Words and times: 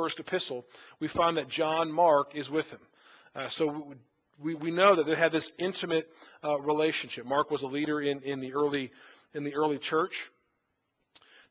first 0.00 0.18
epistle, 0.18 0.64
we 0.98 1.08
find 1.08 1.36
that 1.36 1.46
John 1.46 1.92
Mark 1.92 2.34
is 2.34 2.48
with 2.48 2.66
him. 2.70 2.80
Uh, 3.36 3.48
so 3.48 3.92
we, 4.42 4.54
we 4.54 4.70
know 4.70 4.96
that 4.96 5.04
they 5.04 5.14
had 5.14 5.30
this 5.30 5.52
intimate 5.58 6.08
uh, 6.42 6.58
relationship. 6.58 7.26
Mark 7.26 7.50
was 7.50 7.60
a 7.60 7.66
leader 7.66 8.00
in, 8.00 8.22
in 8.22 8.40
the 8.40 8.54
early 8.54 8.90
in 9.34 9.44
the 9.44 9.54
early 9.54 9.76
church. 9.76 10.30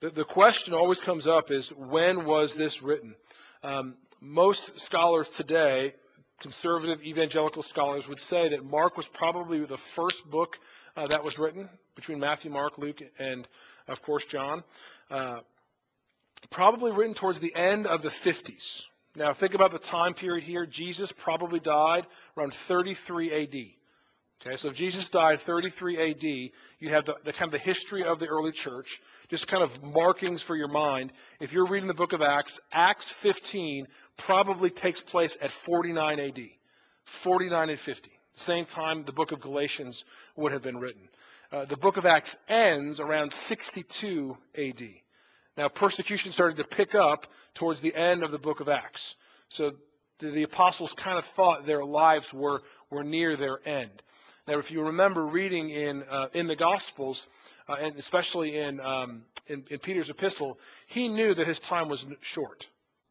The, 0.01 0.09
the 0.09 0.25
question 0.25 0.73
always 0.73 0.99
comes 0.99 1.27
up 1.27 1.51
is 1.51 1.71
when 1.77 2.25
was 2.25 2.55
this 2.55 2.81
written? 2.81 3.13
Um, 3.61 3.97
most 4.19 4.79
scholars 4.79 5.29
today, 5.37 5.93
conservative 6.39 7.03
evangelical 7.03 7.61
scholars, 7.61 8.07
would 8.07 8.19
say 8.19 8.49
that 8.49 8.65
Mark 8.65 8.97
was 8.97 9.07
probably 9.09 9.59
the 9.59 9.77
first 9.95 10.27
book 10.31 10.57
uh, 10.97 11.05
that 11.05 11.23
was 11.23 11.37
written 11.37 11.69
between 11.95 12.19
Matthew, 12.19 12.49
Mark, 12.49 12.79
Luke, 12.79 12.99
and 13.19 13.47
of 13.87 14.01
course 14.01 14.25
John. 14.25 14.63
Uh, 15.11 15.41
probably 16.47 16.91
written 16.91 17.13
towards 17.13 17.39
the 17.39 17.55
end 17.55 17.87
of 17.87 18.01
the 18.01 18.09
50s. 18.09 18.83
Now, 19.15 19.33
think 19.33 19.53
about 19.53 19.71
the 19.71 19.79
time 19.79 20.13
period 20.13 20.43
here. 20.43 20.65
Jesus 20.65 21.11
probably 21.11 21.59
died 21.59 22.05
around 22.37 22.55
33 22.67 23.43
AD. 23.43 23.55
Okay, 24.41 24.55
so 24.55 24.69
if 24.69 24.75
Jesus 24.75 25.09
died 25.09 25.41
33 25.45 26.11
AD, 26.11 26.23
you 26.23 26.93
have 26.93 27.03
the, 27.03 27.15
the, 27.25 27.33
kind 27.33 27.45
of 27.45 27.51
the 27.51 27.59
history 27.59 28.05
of 28.05 28.19
the 28.19 28.27
early 28.27 28.53
church, 28.53 29.01
just 29.29 29.47
kind 29.47 29.61
of 29.61 29.83
markings 29.83 30.41
for 30.41 30.55
your 30.55 30.69
mind. 30.69 31.11
If 31.41 31.51
you're 31.51 31.67
reading 31.67 31.89
the 31.89 31.93
book 31.93 32.13
of 32.13 32.21
Acts, 32.21 32.57
Acts 32.71 33.13
15 33.21 33.85
probably 34.17 34.69
takes 34.69 35.03
place 35.03 35.35
at 35.41 35.51
49 35.65 36.19
AD, 36.19 36.39
49 37.03 37.69
and 37.69 37.79
50. 37.79 38.11
Same 38.35 38.65
time 38.65 39.03
the 39.03 39.11
book 39.11 39.33
of 39.33 39.41
Galatians 39.41 40.05
would 40.37 40.53
have 40.53 40.61
been 40.61 40.77
written. 40.77 41.09
Uh, 41.51 41.65
the 41.65 41.75
book 41.75 41.97
of 41.97 42.05
Acts 42.05 42.33
ends 42.47 43.01
around 43.01 43.33
62 43.33 44.37
AD. 44.55 44.89
Now, 45.59 45.67
persecution 45.67 46.31
started 46.31 46.55
to 46.55 46.63
pick 46.63 46.95
up 46.95 47.25
towards 47.53 47.81
the 47.81 47.93
end 47.93 48.23
of 48.23 48.31
the 48.31 48.37
book 48.37 48.61
of 48.61 48.69
Acts. 48.69 49.15
So 49.49 49.73
the, 50.19 50.43
apostles 50.43 50.93
kind 50.93 51.17
of 51.17 51.25
thought 51.35 51.65
their 51.65 51.83
lives 51.83 52.33
were, 52.33 52.61
were 52.89 53.03
near 53.03 53.35
their 53.35 53.59
end. 53.67 53.91
Now, 54.47 54.59
if 54.59 54.71
you 54.71 54.83
remember 54.83 55.25
reading 55.25 55.69
in, 55.69 56.03
uh, 56.09 56.27
in 56.33 56.47
the 56.47 56.55
Gospels, 56.55 57.25
uh, 57.67 57.75
and 57.77 57.97
especially 57.97 58.57
in, 58.57 58.79
um, 58.79 59.23
in, 59.47 59.65
in, 59.69 59.79
Peter's 59.79 60.09
epistle, 60.09 60.57
he 60.87 61.09
knew 61.09 61.35
that 61.35 61.45
his 61.45 61.59
time 61.59 61.89
was 61.89 62.05
short. 62.21 62.65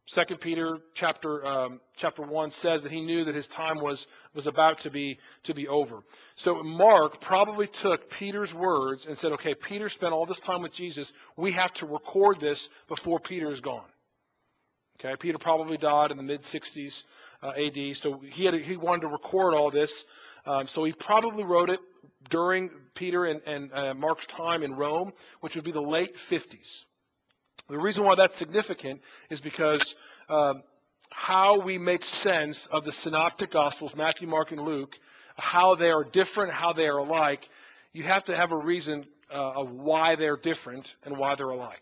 Second 0.07 0.41
Peter 0.41 0.79
chapter 0.95 1.45
um, 1.45 1.79
chapter 1.97 2.23
one 2.23 2.49
says 2.49 2.81
that 2.81 2.91
he 2.91 3.01
knew 3.01 3.25
that 3.25 3.35
his 3.35 3.47
time 3.49 3.77
was 3.79 4.07
was 4.33 4.47
about 4.47 4.79
to 4.79 4.91
be 4.91 5.19
to 5.43 5.53
be 5.53 5.67
over. 5.67 6.03
So 6.35 6.61
Mark 6.63 7.19
probably 7.21 7.67
took 7.67 8.09
Peter's 8.11 8.53
words 8.53 9.05
and 9.05 9.17
said, 9.17 9.31
"Okay, 9.33 9.53
Peter 9.53 9.89
spent 9.89 10.13
all 10.13 10.25
this 10.25 10.39
time 10.39 10.61
with 10.61 10.73
Jesus. 10.73 11.11
We 11.35 11.51
have 11.53 11.73
to 11.75 11.85
record 11.85 12.39
this 12.39 12.69
before 12.87 13.19
Peter 13.19 13.49
is 13.51 13.59
gone." 13.59 13.89
Okay, 14.99 15.15
Peter 15.17 15.37
probably 15.37 15.77
died 15.77 16.11
in 16.11 16.17
the 16.17 16.23
mid 16.23 16.41
60s 16.41 17.03
uh, 17.41 17.51
AD, 17.51 17.95
so 17.95 18.19
he 18.19 18.45
had 18.45 18.53
he 18.53 18.77
wanted 18.77 19.01
to 19.01 19.07
record 19.07 19.53
all 19.53 19.71
this. 19.71 20.05
Um, 20.45 20.67
so 20.67 20.83
he 20.83 20.93
probably 20.93 21.43
wrote 21.43 21.69
it 21.69 21.79
during 22.29 22.69
Peter 22.95 23.25
and, 23.25 23.41
and 23.45 23.73
uh, 23.73 23.93
Mark's 23.93 24.25
time 24.27 24.63
in 24.63 24.73
Rome, 24.73 25.13
which 25.41 25.55
would 25.55 25.63
be 25.63 25.71
the 25.71 25.81
late 25.81 26.11
50s. 26.29 26.85
The 27.69 27.77
reason 27.77 28.03
why 28.03 28.15
that's 28.15 28.37
significant 28.37 29.01
is 29.29 29.41
because 29.41 29.95
um, 30.29 30.63
how 31.11 31.59
we 31.59 31.77
make 31.77 32.05
sense 32.05 32.67
of 32.71 32.85
the 32.85 32.91
synoptic 32.91 33.51
gospels, 33.51 33.95
Matthew, 33.95 34.27
Mark, 34.27 34.51
and 34.51 34.61
Luke, 34.61 34.97
how 35.35 35.75
they 35.75 35.89
are 35.89 36.03
different, 36.03 36.53
how 36.53 36.73
they 36.73 36.87
are 36.87 36.97
alike, 36.97 37.47
you 37.93 38.03
have 38.03 38.23
to 38.25 38.35
have 38.35 38.51
a 38.51 38.57
reason 38.57 39.05
uh, 39.31 39.61
of 39.61 39.71
why 39.71 40.15
they're 40.15 40.37
different 40.37 40.87
and 41.03 41.17
why 41.17 41.35
they're 41.35 41.49
alike. 41.49 41.81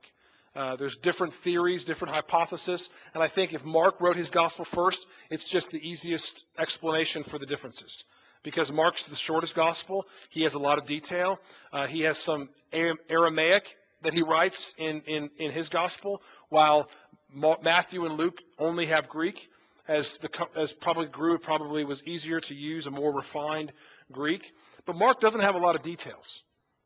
Uh, 0.55 0.75
there's 0.75 0.95
different 0.97 1.33
theories, 1.43 1.85
different 1.85 2.15
hypotheses, 2.15 2.89
and 3.13 3.21
I 3.21 3.27
think 3.27 3.53
if 3.53 3.63
Mark 3.63 4.01
wrote 4.01 4.15
his 4.15 4.29
gospel 4.29 4.65
first, 4.65 5.05
it's 5.29 5.47
just 5.47 5.69
the 5.69 5.77
easiest 5.77 6.43
explanation 6.57 7.23
for 7.23 7.37
the 7.37 7.45
differences. 7.45 8.05
Because 8.43 8.71
Mark's 8.71 9.07
the 9.07 9.15
shortest 9.15 9.55
gospel, 9.55 10.05
he 10.29 10.43
has 10.43 10.53
a 10.53 10.59
lot 10.59 10.77
of 10.77 10.87
detail. 10.87 11.39
Uh, 11.71 11.85
he 11.85 12.01
has 12.01 12.17
some 12.17 12.49
Aramaic 12.71 13.75
that 14.01 14.13
he 14.13 14.21
writes 14.23 14.73
in, 14.77 15.01
in, 15.01 15.29
in 15.37 15.51
his 15.51 15.69
gospel, 15.69 16.21
while 16.49 16.89
Matthew 17.33 18.05
and 18.05 18.17
Luke 18.17 18.37
only 18.57 18.87
have 18.87 19.07
Greek, 19.09 19.39
as, 19.87 20.17
the, 20.21 20.29
as 20.55 20.71
probably 20.73 21.07
grew, 21.07 21.37
probably 21.37 21.83
was 21.83 22.03
easier 22.05 22.39
to 22.41 22.55
use 22.55 22.87
a 22.87 22.91
more 22.91 23.13
refined 23.13 23.71
Greek. 24.11 24.43
But 24.85 24.95
Mark 24.95 25.19
doesn't 25.19 25.41
have 25.41 25.55
a 25.55 25.59
lot 25.59 25.75
of 25.75 25.83
details, 25.83 26.43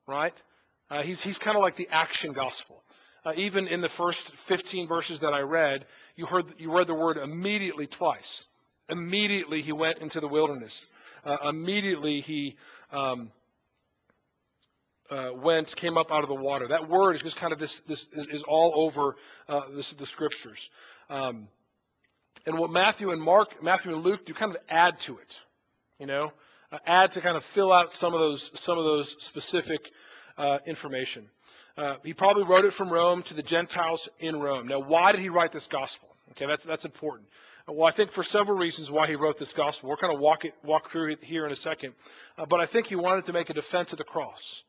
right? 0.07 0.34
Uh, 0.90 1.03
he's 1.03 1.22
he's 1.22 1.38
kind 1.38 1.56
of 1.56 1.63
like 1.63 1.78
the 1.78 1.88
action 1.90 2.34
gospel. 2.34 2.84
Uh, 3.24 3.34
even 3.38 3.68
in 3.68 3.81
the 3.81 3.90
first 3.90 4.31
15 4.47 4.88
verses 4.88 5.19
that 5.19 5.34
I 5.34 5.41
read, 5.41 5.85
you 6.16 6.25
heard 6.25 6.46
you 6.57 6.75
read 6.75 6.88
the 6.88 6.94
word 6.94 7.18
immediately 7.18 7.88
twice. 7.88 8.46
Immediately 8.90 9.62
he 9.62 9.72
went 9.72 10.00
into 10.00 10.19
the 10.19 10.28
wilderness. 10.28 10.88
Uh, 11.24 11.38
immediately 11.50 12.19
he 12.19 12.57
um, 12.91 13.31
uh, 15.12 15.32
went, 15.34 15.76
came 15.76 15.98
up 15.98 16.12
out 16.12 16.24
of 16.24 16.30
the 16.30 16.36
water. 16.36 16.68
That 16.70 16.90
word 16.90 17.16
is 17.16 17.22
just 17.22 17.36
kind 17.36 17.54
of 17.54 17.60
this, 17.60 17.82
this 17.88 18.08
is, 18.14 18.28
is 18.28 18.44
all 18.44 18.74
over 18.76 19.16
uh, 19.48 19.62
this, 19.76 19.94
the 20.00 20.06
scriptures. 20.06 20.70
Um, 21.10 21.48
and 22.46 22.58
what 22.58 22.72
Matthew 22.72 23.12
and 23.12 23.22
Mark, 23.22 23.62
Matthew 23.62 23.94
and 23.94 24.04
Luke 24.04 24.26
do 24.26 24.34
kind 24.34 24.56
of 24.56 24.62
add 24.70 25.00
to 25.02 25.18
it, 25.18 25.36
you 26.00 26.08
know, 26.08 26.32
uh, 26.72 26.80
add 26.88 27.12
to 27.14 27.22
kind 27.22 27.36
of 27.36 27.44
fill 27.54 27.72
out 27.72 27.94
some 27.94 28.14
of 28.14 28.20
those, 28.20 28.52
some 28.56 28.78
of 28.78 28.86
those 28.86 29.14
specific 29.20 29.82
uh, 30.38 30.60
information. 30.66 31.30
Uh, 31.78 31.96
he 32.04 32.14
probably 32.14 32.44
wrote 32.44 32.66
it 32.66 32.74
from 32.74 32.90
Rome 32.90 33.22
to 33.24 33.34
the 33.34 33.44
Gentiles 33.44 34.08
in 34.20 34.40
Rome. 34.40 34.68
Now, 34.68 34.80
why 34.80 35.12
did 35.12 35.22
he 35.22 35.30
write 35.30 35.52
this 35.52 35.68
gospel? 35.68 36.10
Okay, 36.32 36.46
that's, 36.46 36.66
that's 36.66 36.86
important. 36.86 37.28
Well, 37.68 37.88
I 37.88 37.92
think 37.92 38.12
for 38.12 38.24
several 38.24 38.58
reasons 38.58 38.90
why 38.90 39.08
he 39.08 39.16
wrote 39.16 39.38
this 39.38 39.54
gospel. 39.54 39.90
We're 39.90 39.96
going 39.98 40.16
to 40.16 40.22
walk 40.22 40.46
it, 40.46 40.54
walk 40.64 40.92
through 40.92 41.12
it 41.12 41.24
here 41.24 41.46
in 41.46 41.52
a 41.52 41.56
second. 41.56 41.94
Uh, 42.38 42.46
but 42.50 42.60
I 42.60 42.66
think 42.66 42.88
he 42.88 42.96
wanted 42.96 43.26
to 43.26 43.34
make 43.34 43.50
a 43.50 43.54
defense 43.54 43.92
of 43.92 43.98
the 43.98 44.04
cross. 44.04 44.64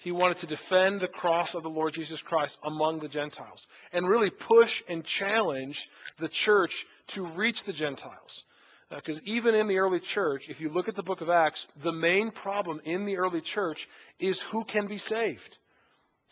He 0.00 0.12
wanted 0.12 0.38
to 0.38 0.46
defend 0.46 1.00
the 1.00 1.08
cross 1.08 1.54
of 1.54 1.62
the 1.62 1.68
Lord 1.68 1.92
Jesus 1.92 2.22
Christ 2.22 2.56
among 2.64 3.00
the 3.00 3.08
Gentiles 3.08 3.68
and 3.92 4.08
really 4.08 4.30
push 4.30 4.82
and 4.88 5.04
challenge 5.04 5.86
the 6.18 6.28
church 6.28 6.86
to 7.08 7.26
reach 7.26 7.64
the 7.64 7.74
Gentiles. 7.74 8.44
Because 8.88 9.18
uh, 9.18 9.24
even 9.26 9.54
in 9.54 9.68
the 9.68 9.78
early 9.78 10.00
church, 10.00 10.44
if 10.48 10.58
you 10.58 10.70
look 10.70 10.88
at 10.88 10.96
the 10.96 11.02
book 11.02 11.20
of 11.20 11.28
Acts, 11.28 11.66
the 11.82 11.92
main 11.92 12.30
problem 12.30 12.80
in 12.84 13.04
the 13.04 13.18
early 13.18 13.42
church 13.42 13.86
is 14.18 14.40
who 14.40 14.64
can 14.64 14.86
be 14.86 14.96
saved. 14.96 15.58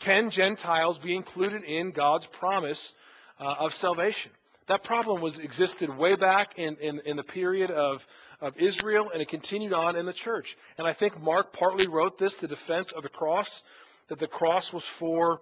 Can 0.01 0.31
Gentiles 0.31 0.97
be 0.99 1.15
included 1.15 1.63
in 1.63 1.91
God's 1.91 2.27
promise 2.27 2.93
uh, 3.39 3.55
of 3.59 3.75
salvation? 3.75 4.31
That 4.69 4.83
problem 4.83 5.21
was 5.21 5.37
existed 5.37 5.95
way 5.95 6.17
back 6.17 6.59
in, 6.59 6.77
in, 6.77 7.01
in 7.05 7.17
the 7.17 7.23
period 7.23 7.71
of 7.71 8.07
of 8.41 8.57
Israel, 8.57 9.11
and 9.13 9.21
it 9.21 9.29
continued 9.29 9.73
on 9.73 9.97
in 9.97 10.07
the 10.07 10.13
church. 10.13 10.57
And 10.77 10.87
I 10.87 10.93
think 10.93 11.21
Mark 11.21 11.53
partly 11.53 11.89
wrote 11.89 12.19
this, 12.19 12.37
the 12.37 12.49
defense 12.49 12.93
of 12.93 13.03
the 13.03 13.09
cross, 13.09 13.63
that 14.09 14.19
the 14.19 14.27
cross 14.27 14.73
was 14.73 14.85
for 14.99 15.41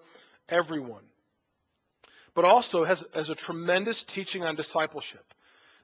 everyone. 0.48 1.04
But 2.34 2.44
also 2.44 2.84
has, 2.84 3.04
has 3.14 3.28
a 3.28 3.34
tremendous 3.34 4.04
teaching 4.04 4.44
on 4.44 4.56
discipleship. 4.56 5.24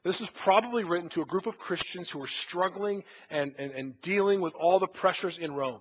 This 0.04 0.20
is 0.20 0.28
probably 0.30 0.84
written 0.84 1.08
to 1.10 1.22
a 1.22 1.26
group 1.26 1.46
of 1.46 1.58
Christians 1.58 2.10
who 2.10 2.22
are 2.22 2.28
struggling 2.28 3.04
and, 3.30 3.54
and, 3.58 3.70
and 3.70 4.00
dealing 4.00 4.40
with 4.40 4.52
all 4.54 4.78
the 4.78 4.88
pressures 4.88 5.38
in 5.38 5.54
Rome. 5.54 5.80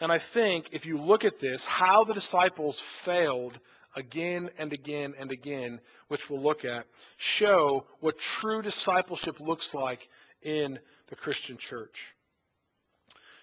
And 0.00 0.10
I 0.10 0.18
think 0.32 0.72
if 0.72 0.86
you 0.86 0.98
look 0.98 1.24
at 1.24 1.38
this, 1.38 1.62
how 1.64 2.04
the 2.04 2.14
disciples 2.14 2.82
failed 3.04 3.58
again 3.96 4.50
and 4.58 4.72
again 4.72 5.14
and 5.18 5.32
again, 5.32 5.80
which 6.08 6.28
we'll 6.28 6.42
look 6.42 6.64
at, 6.64 6.86
show 7.16 7.84
what 8.00 8.18
true 8.18 8.62
discipleship 8.62 9.40
looks 9.40 9.74
like 9.74 10.00
in 10.42 10.78
the 11.08 11.16
Christian 11.16 11.56
church. 11.56 11.98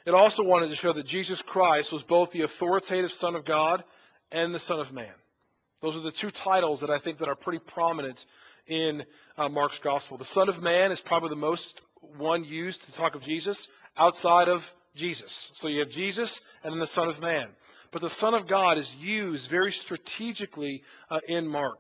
It 0.06 0.14
also 0.14 0.44
wanted 0.44 0.70
to 0.70 0.76
show 0.76 0.94
that 0.94 1.06
Jesus 1.06 1.42
Christ 1.42 1.92
was 1.92 2.04
both 2.04 2.32
the 2.32 2.42
authoritative 2.42 3.12
Son 3.12 3.36
of 3.36 3.46
God 3.46 3.84
and 4.32 4.54
the 4.54 4.60
Son 4.60 4.80
of 4.80 4.92
Man. 4.92 5.14
Those 5.82 5.96
are 5.96 6.02
the 6.02 6.12
two 6.12 6.30
titles 6.30 6.82
that 6.82 6.90
I 6.90 7.00
think 7.00 7.20
that 7.20 7.28
are 7.28 7.36
pretty 7.36 7.60
prominent 7.60 8.26
in 8.68 9.04
uh, 9.38 9.50
Mark's 9.50 9.80
gospel. 9.80 10.18
The 10.18 10.26
Son 10.26 10.50
of 10.50 10.62
Man 10.62 10.92
is 10.92 11.00
probably 11.00 11.30
the 11.30 11.36
most 11.36 11.82
one 12.18 12.44
used 12.44 12.84
to 12.86 12.92
talk 12.94 13.16
of 13.16 13.22
Jesus 13.22 13.68
outside 13.98 14.48
of 14.48 14.64
Jesus. 14.96 15.52
So 15.54 15.68
you 15.68 15.80
have 15.80 15.90
Jesus 15.90 16.42
and 16.64 16.74
then 16.74 16.80
the 16.80 16.88
Son 16.88 17.08
of 17.08 17.20
Man. 17.20 17.48
But 17.92 18.02
the 18.02 18.10
Son 18.10 18.34
of 18.34 18.48
God 18.48 18.78
is 18.78 18.94
used 19.00 19.50
very 19.50 19.72
strategically 19.72 20.84
uh, 21.10 21.20
in 21.28 21.48
Mark. 21.48 21.80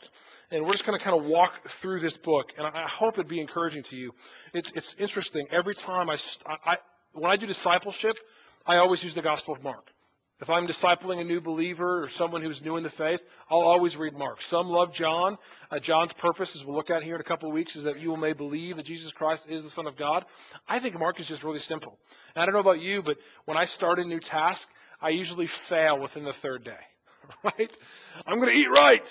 And 0.51 0.65
we're 0.65 0.73
just 0.73 0.85
going 0.85 0.97
to 0.97 1.03
kind 1.03 1.17
of 1.17 1.25
walk 1.25 1.53
through 1.81 2.01
this 2.01 2.17
book, 2.17 2.51
and 2.57 2.67
I 2.67 2.85
hope 2.89 3.13
it'd 3.13 3.29
be 3.29 3.39
encouraging 3.39 3.83
to 3.83 3.95
you. 3.95 4.11
It's, 4.53 4.69
it's 4.75 4.93
interesting. 4.99 5.47
Every 5.49 5.73
time 5.73 6.09
I, 6.09 6.17
I, 6.65 6.77
when 7.13 7.31
I 7.31 7.37
do 7.37 7.45
discipleship, 7.45 8.15
I 8.65 8.77
always 8.77 9.01
use 9.01 9.15
the 9.15 9.21
Gospel 9.21 9.55
of 9.55 9.63
Mark. 9.63 9.87
If 10.41 10.49
I'm 10.49 10.65
discipling 10.65 11.21
a 11.21 11.23
new 11.23 11.39
believer 11.39 12.03
or 12.03 12.09
someone 12.09 12.41
who's 12.41 12.61
new 12.63 12.75
in 12.75 12.83
the 12.83 12.89
faith, 12.89 13.21
I'll 13.49 13.61
always 13.61 13.95
read 13.95 14.13
Mark. 14.13 14.41
Some 14.41 14.67
love 14.67 14.91
John. 14.91 15.37
Uh, 15.69 15.77
John's 15.77 16.13
purpose, 16.13 16.55
as 16.55 16.65
we'll 16.65 16.75
look 16.75 16.89
at 16.89 17.03
here 17.03 17.13
in 17.13 17.21
a 17.21 17.23
couple 17.23 17.47
of 17.47 17.53
weeks, 17.53 17.75
is 17.75 17.83
that 17.83 17.99
you 17.99 18.17
may 18.17 18.33
believe 18.33 18.77
that 18.77 18.85
Jesus 18.85 19.13
Christ 19.13 19.45
is 19.47 19.63
the 19.63 19.69
Son 19.69 19.85
of 19.85 19.95
God. 19.95 20.25
I 20.67 20.79
think 20.79 20.97
Mark 20.97 21.19
is 21.19 21.27
just 21.27 21.43
really 21.43 21.59
simple. 21.59 21.97
And 22.35 22.41
I 22.41 22.45
don't 22.45 22.55
know 22.55 22.59
about 22.59 22.81
you, 22.81 23.03
but 23.03 23.17
when 23.45 23.55
I 23.55 23.67
start 23.67 23.99
a 23.99 24.03
new 24.03 24.19
task, 24.19 24.67
I 25.01 25.09
usually 25.09 25.47
fail 25.47 25.99
within 25.99 26.23
the 26.23 26.33
third 26.33 26.63
day. 26.63 26.71
Right? 27.43 27.77
I'm 28.25 28.39
going 28.39 28.49
to 28.49 28.55
eat 28.55 28.67
right. 28.75 29.05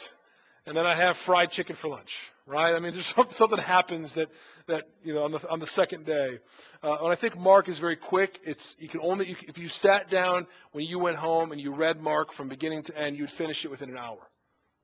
and 0.66 0.76
then 0.76 0.84
I 0.84 0.94
have 0.94 1.16
fried 1.24 1.50
chicken 1.52 1.76
for 1.80 1.88
lunch, 1.88 2.10
right? 2.46 2.74
I 2.74 2.78
mean, 2.78 2.92
there's 2.92 3.06
something, 3.14 3.34
something 3.34 3.58
happens 3.58 4.14
that, 4.14 4.28
that, 4.68 4.84
you 5.02 5.14
know, 5.14 5.24
on 5.24 5.32
the, 5.32 5.48
on 5.48 5.58
the 5.58 5.66
second 5.66 6.04
day. 6.04 6.38
Uh, 6.82 6.96
and 7.02 7.12
I 7.12 7.16
think 7.16 7.36
Mark 7.38 7.68
is 7.68 7.78
very 7.78 7.96
quick. 7.96 8.38
It's, 8.44 8.74
you 8.78 8.88
can 8.88 9.00
only, 9.02 9.30
you, 9.30 9.36
if 9.48 9.58
you 9.58 9.68
sat 9.68 10.10
down 10.10 10.46
when 10.72 10.84
you 10.84 10.98
went 10.98 11.16
home 11.16 11.52
and 11.52 11.60
you 11.60 11.74
read 11.74 12.00
Mark 12.00 12.32
from 12.32 12.48
beginning 12.48 12.82
to 12.84 12.98
end, 12.98 13.16
you'd 13.16 13.30
finish 13.30 13.64
it 13.64 13.70
within 13.70 13.88
an 13.90 13.96
hour. 13.96 14.18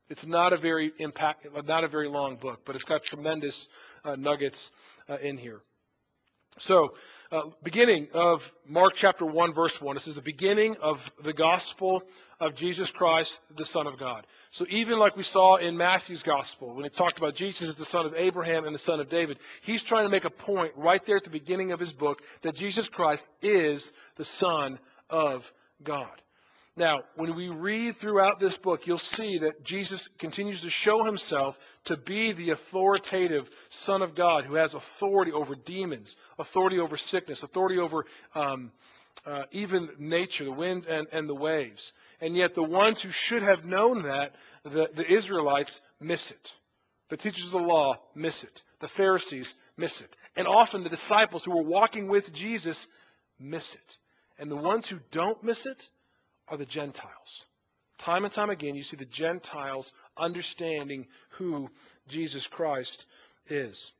It's 0.08 0.26
not 0.26 0.52
a 0.52 0.56
very 0.56 0.92
impact, 0.98 1.46
not 1.66 1.84
a 1.84 1.88
very 1.88 2.08
long 2.08 2.36
book, 2.36 2.60
but 2.64 2.76
it's 2.76 2.84
got 2.84 3.02
tremendous 3.02 3.68
uh, 4.04 4.16
nuggets 4.16 4.70
uh, 5.08 5.18
in 5.18 5.36
here. 5.36 5.60
So, 6.58 6.94
uh, 7.32 7.42
beginning 7.62 8.08
of 8.12 8.40
Mark 8.68 8.94
chapter 8.94 9.24
1, 9.24 9.54
verse 9.54 9.80
1. 9.80 9.96
This 9.96 10.06
is 10.06 10.14
the 10.14 10.22
beginning 10.22 10.76
of 10.80 10.98
the 11.24 11.32
gospel 11.32 12.02
of 12.40 12.54
Jesus 12.54 12.90
Christ, 12.90 13.42
the 13.56 13.64
Son 13.64 13.86
of 13.86 13.98
God. 13.98 14.26
So 14.50 14.64
even 14.68 14.98
like 14.98 15.16
we 15.16 15.22
saw 15.22 15.56
in 15.56 15.76
Matthew's 15.76 16.22
gospel, 16.22 16.74
when 16.74 16.84
it 16.84 16.94
talked 16.96 17.18
about 17.18 17.34
Jesus 17.34 17.68
as 17.68 17.76
the 17.76 17.84
son 17.84 18.06
of 18.06 18.14
Abraham 18.14 18.64
and 18.64 18.74
the 18.74 18.80
son 18.80 19.00
of 19.00 19.08
David, 19.08 19.38
he's 19.62 19.82
trying 19.82 20.04
to 20.04 20.08
make 20.08 20.24
a 20.24 20.30
point 20.30 20.72
right 20.76 21.04
there 21.04 21.16
at 21.16 21.24
the 21.24 21.30
beginning 21.30 21.72
of 21.72 21.80
his 21.80 21.92
book 21.92 22.22
that 22.42 22.54
Jesus 22.54 22.88
Christ 22.88 23.26
is 23.42 23.90
the 24.16 24.24
Son 24.24 24.78
of 25.10 25.44
God. 25.82 26.22
Now, 26.78 27.04
when 27.14 27.34
we 27.34 27.48
read 27.48 27.96
throughout 27.96 28.38
this 28.38 28.58
book, 28.58 28.86
you'll 28.86 28.98
see 28.98 29.38
that 29.38 29.64
Jesus 29.64 30.06
continues 30.18 30.60
to 30.60 30.68
show 30.68 31.04
himself 31.04 31.56
to 31.84 31.96
be 31.96 32.32
the 32.32 32.50
authoritative 32.50 33.48
Son 33.70 34.02
of 34.02 34.14
God 34.14 34.44
who 34.44 34.56
has 34.56 34.74
authority 34.74 35.32
over 35.32 35.54
demons, 35.54 36.14
authority 36.38 36.78
over 36.78 36.98
sickness, 36.98 37.42
authority 37.42 37.78
over 37.78 38.04
um, 38.34 38.72
uh, 39.24 39.44
even 39.52 39.88
nature, 39.98 40.44
the 40.44 40.52
wind 40.52 40.84
and, 40.84 41.06
and 41.12 41.26
the 41.26 41.34
waves. 41.34 41.92
And 42.20 42.36
yet, 42.36 42.54
the 42.54 42.62
ones 42.62 43.00
who 43.00 43.10
should 43.10 43.42
have 43.42 43.64
known 43.64 44.02
that, 44.02 44.34
the, 44.62 44.88
the 44.94 45.10
Israelites, 45.10 45.80
miss 45.98 46.30
it. 46.30 46.50
The 47.08 47.16
teachers 47.16 47.46
of 47.46 47.52
the 47.52 47.58
law 47.58 47.94
miss 48.14 48.42
it. 48.42 48.62
The 48.80 48.88
Pharisees 48.88 49.54
miss 49.78 49.98
it. 50.02 50.14
And 50.36 50.46
often 50.46 50.82
the 50.82 50.90
disciples 50.90 51.44
who 51.44 51.56
were 51.56 51.62
walking 51.62 52.08
with 52.08 52.32
Jesus 52.34 52.86
miss 53.38 53.74
it. 53.74 53.96
And 54.38 54.50
the 54.50 54.56
ones 54.56 54.86
who 54.86 54.98
don't 55.10 55.42
miss 55.42 55.64
it, 55.64 55.82
are 56.48 56.56
the 56.56 56.66
Gentiles. 56.66 57.46
Time 57.98 58.24
and 58.24 58.32
time 58.32 58.50
again, 58.50 58.74
you 58.74 58.82
see 58.82 58.96
the 58.96 59.04
Gentiles 59.06 59.92
understanding 60.16 61.06
who 61.38 61.68
Jesus 62.08 62.46
Christ 62.46 63.06
is. 63.48 63.92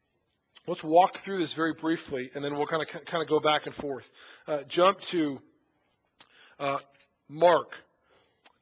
Let's 0.66 0.84
walk 0.84 1.18
through 1.24 1.38
this 1.38 1.54
very 1.54 1.74
briefly, 1.74 2.30
and 2.34 2.44
then 2.44 2.56
we'll 2.56 2.66
kind 2.66 2.82
of 2.82 2.88
kind 3.06 3.22
of 3.22 3.28
go 3.28 3.40
back 3.40 3.66
and 3.66 3.74
forth. 3.74 4.04
Uh, 4.46 4.62
jump 4.68 4.98
to 4.98 5.38
uh, 6.58 6.78
Mark 7.28 7.68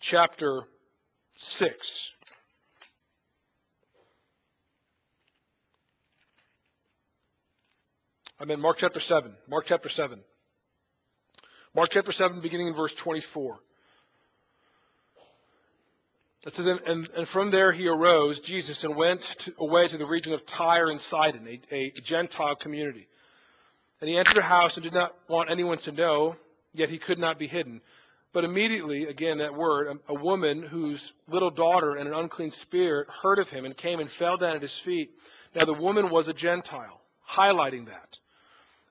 chapter 0.01 0.63
six. 1.35 2.11
I'm 8.39 8.51
in 8.51 8.61
Mark 8.61 8.77
chapter 8.79 9.01
seven. 9.01 9.33
Mark 9.49 9.65
chapter 9.67 9.89
seven. 9.89 10.21
Mark 11.75 11.89
chapter 11.91 12.13
7, 12.13 12.41
beginning 12.41 12.69
in 12.69 12.75
verse 12.75 12.95
24. 12.95 13.59
It 16.47 16.53
says, 16.53 16.67
and, 16.67 17.09
and, 17.17 17.29
from 17.29 17.51
there 17.51 17.73
he 17.73 17.89
arose, 17.89 18.43
Jesus, 18.43 18.85
and 18.85 18.95
went 18.95 19.23
to, 19.23 19.55
away 19.59 19.89
to 19.89 19.97
the 19.97 20.05
region 20.05 20.35
of 20.35 20.45
Tyre 20.45 20.91
and 20.91 21.01
Sidon, 21.01 21.47
a, 21.73 21.77
a 21.77 21.91
Gentile 22.03 22.55
community. 22.55 23.09
And 24.01 24.11
he 24.11 24.19
entered 24.19 24.37
a 24.37 24.43
house 24.43 24.77
and 24.77 24.85
did 24.85 24.93
not 24.93 25.15
want 25.27 25.51
anyone 25.51 25.79
to 25.79 25.93
know, 25.93 26.37
yet 26.75 26.91
he 26.91 26.99
could 26.99 27.19
not 27.19 27.39
be 27.39 27.47
hidden. 27.47 27.81
But 28.35 28.45
immediately, 28.45 29.05
again, 29.05 29.39
that 29.39 29.55
word, 29.55 29.97
a, 30.07 30.13
a 30.13 30.15
woman 30.15 30.63
whose 30.63 31.15
little 31.29 31.51
daughter 31.51 31.95
and 31.95 32.07
an 32.07 32.15
unclean 32.15 32.51
spirit 32.51 33.09
heard 33.09 33.39
of 33.39 33.49
him 33.49 33.65
and 33.65 33.75
came 33.75 34.01
and 34.01 34.11
fell 34.11 34.37
down 34.37 34.57
at 34.57 34.63
his 34.63 34.79
feet. 34.85 35.13
Now 35.55 35.65
the 35.65 35.73
woman 35.73 36.11
was 36.11 36.29
a 36.29 36.35
Gentile, 36.35 37.01
highlighting 37.27 37.87
that, 37.87 38.19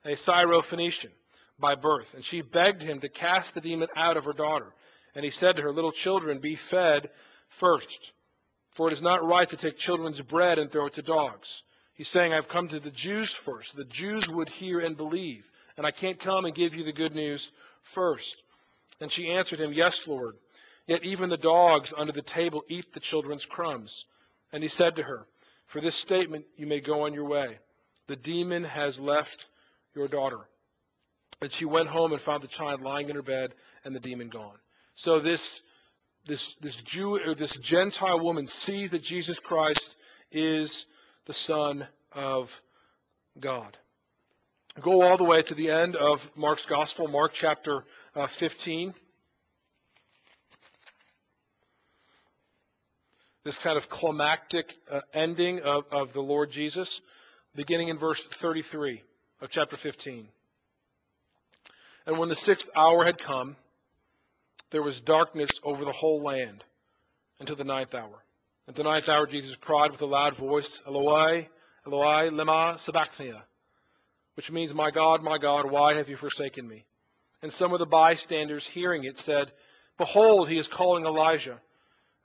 a 0.04 0.16
Syrophoenician 0.16 1.10
by 1.60 1.76
birth. 1.76 2.14
And 2.14 2.24
she 2.24 2.42
begged 2.42 2.82
him 2.82 2.98
to 2.98 3.08
cast 3.08 3.54
the 3.54 3.60
demon 3.60 3.88
out 3.94 4.16
of 4.16 4.24
her 4.24 4.32
daughter. 4.32 4.72
And 5.14 5.24
he 5.24 5.30
said 5.30 5.54
to 5.56 5.62
her, 5.62 5.70
Little 5.70 5.92
children, 5.92 6.40
be 6.40 6.56
fed 6.56 7.10
first. 7.48 8.12
For 8.74 8.88
it 8.88 8.92
is 8.92 9.02
not 9.02 9.24
right 9.24 9.48
to 9.48 9.56
take 9.56 9.78
children's 9.78 10.20
bread 10.20 10.58
and 10.58 10.70
throw 10.70 10.86
it 10.86 10.94
to 10.94 11.02
dogs. 11.02 11.62
He's 11.94 12.08
saying, 12.08 12.32
I've 12.32 12.48
come 12.48 12.68
to 12.68 12.80
the 12.80 12.90
Jews 12.90 13.30
first. 13.44 13.76
The 13.76 13.84
Jews 13.84 14.28
would 14.28 14.48
hear 14.48 14.80
and 14.80 14.96
believe. 14.96 15.44
And 15.76 15.86
I 15.86 15.92
can't 15.92 16.18
come 16.18 16.44
and 16.44 16.54
give 16.54 16.74
you 16.74 16.84
the 16.84 16.92
good 16.92 17.14
news 17.14 17.52
first. 17.94 18.42
And 19.00 19.10
she 19.10 19.30
answered 19.30 19.60
him, 19.60 19.72
Yes, 19.72 20.06
Lord. 20.06 20.36
Yet 20.86 21.04
even 21.04 21.30
the 21.30 21.36
dogs 21.36 21.92
under 21.96 22.12
the 22.12 22.22
table 22.22 22.64
eat 22.68 22.92
the 22.92 23.00
children's 23.00 23.44
crumbs. 23.44 24.04
And 24.52 24.62
he 24.62 24.68
said 24.68 24.96
to 24.96 25.02
her, 25.02 25.26
For 25.68 25.80
this 25.80 25.94
statement 25.94 26.44
you 26.56 26.66
may 26.66 26.80
go 26.80 27.06
on 27.06 27.14
your 27.14 27.26
way. 27.26 27.58
The 28.06 28.16
demon 28.16 28.64
has 28.64 28.98
left 28.98 29.46
your 29.94 30.08
daughter. 30.08 30.40
And 31.40 31.50
she 31.50 31.64
went 31.64 31.88
home 31.88 32.12
and 32.12 32.20
found 32.20 32.42
the 32.42 32.48
child 32.48 32.82
lying 32.82 33.08
in 33.08 33.16
her 33.16 33.22
bed 33.22 33.54
and 33.84 33.94
the 33.94 34.00
demon 34.00 34.28
gone. 34.28 34.56
So 34.94 35.20
this 35.20 35.60
this, 36.26 36.54
this 36.60 36.80
Jew 36.82 37.18
or 37.18 37.34
this 37.34 37.58
Gentile 37.60 38.20
woman 38.20 38.48
sees 38.48 38.90
that 38.92 39.02
Jesus 39.02 39.38
Christ 39.38 39.96
is 40.32 40.86
the 41.26 41.32
Son 41.32 41.86
of 42.12 42.50
God. 43.38 43.78
Go 44.80 45.02
all 45.02 45.16
the 45.16 45.24
way 45.24 45.42
to 45.42 45.54
the 45.54 45.70
end 45.70 45.96
of 45.96 46.20
Mark's 46.36 46.64
Gospel, 46.64 47.08
Mark 47.08 47.32
chapter 47.34 47.84
uh, 48.16 48.26
15. 48.26 48.94
This 53.44 53.58
kind 53.58 53.76
of 53.76 53.88
climactic 53.88 54.74
uh, 54.90 55.00
ending 55.12 55.60
of, 55.60 55.84
of 55.92 56.12
the 56.14 56.20
Lord 56.20 56.50
Jesus, 56.50 57.02
beginning 57.54 57.88
in 57.88 57.98
verse 57.98 58.24
33 58.40 59.02
of 59.42 59.50
chapter 59.50 59.76
15. 59.76 60.26
And 62.06 62.18
when 62.18 62.28
the 62.28 62.36
sixth 62.36 62.68
hour 62.74 63.04
had 63.04 63.18
come, 63.18 63.56
there 64.74 64.82
was 64.82 64.98
darkness 64.98 65.50
over 65.62 65.84
the 65.84 65.92
whole 65.92 66.20
land 66.20 66.64
until 67.38 67.54
the 67.54 67.62
ninth 67.62 67.94
hour. 67.94 68.24
At 68.66 68.74
the 68.74 68.82
ninth 68.82 69.08
hour, 69.08 69.24
Jesus 69.24 69.54
cried 69.60 69.92
with 69.92 70.00
a 70.02 70.06
loud 70.06 70.36
voice, 70.36 70.80
Eloi, 70.84 71.48
Eloi, 71.86 72.30
lema 72.30 72.80
sabachthani, 72.80 73.40
which 74.34 74.50
means, 74.50 74.74
My 74.74 74.90
God, 74.90 75.22
my 75.22 75.38
God, 75.38 75.70
why 75.70 75.94
have 75.94 76.08
you 76.08 76.16
forsaken 76.16 76.66
me? 76.66 76.84
And 77.40 77.52
some 77.52 77.72
of 77.72 77.78
the 77.78 77.86
bystanders, 77.86 78.66
hearing 78.66 79.04
it, 79.04 79.16
said, 79.16 79.52
Behold, 79.96 80.48
he 80.48 80.58
is 80.58 80.66
calling 80.66 81.06
Elijah. 81.06 81.60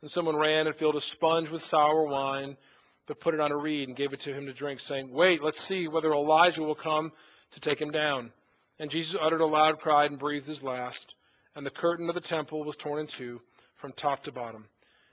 And 0.02 0.10
someone 0.10 0.36
ran 0.36 0.66
and 0.66 0.76
filled 0.76 0.96
a 0.96 1.02
sponge 1.02 1.50
with 1.50 1.62
sour 1.62 2.08
wine, 2.08 2.58
but 3.06 3.20
put 3.20 3.36
it 3.36 3.40
on 3.40 3.52
a 3.52 3.58
reed 3.58 3.90
and 3.90 3.96
gave 3.96 4.12
it 4.12 4.22
to 4.22 4.34
him 4.34 4.48
to 4.48 4.54
drink, 4.54 4.80
saying, 4.80 5.12
Wait, 5.12 5.44
let's 5.44 5.64
see 5.68 5.88
whether 5.88 6.12
Elijah 6.12 6.64
will 6.64 6.74
come 6.74 7.12
to 7.52 7.60
take 7.60 7.80
him 7.80 7.92
down. 7.92 8.32
And 8.80 8.90
Jesus 8.90 9.16
uttered 9.22 9.42
a 9.42 9.46
loud 9.46 9.80
cry 9.82 10.06
and 10.06 10.18
breathed 10.18 10.48
his 10.48 10.64
last 10.64 11.14
and 11.60 11.66
the 11.66 11.72
curtain 11.72 12.08
of 12.08 12.16
the 12.16 12.22
temple 12.22 12.64
was 12.64 12.78
torn 12.78 13.02
in 13.02 13.08
two 13.08 13.42
from 13.76 13.92
top 13.92 14.24
to 14.24 14.32
bottom. 14.32 14.64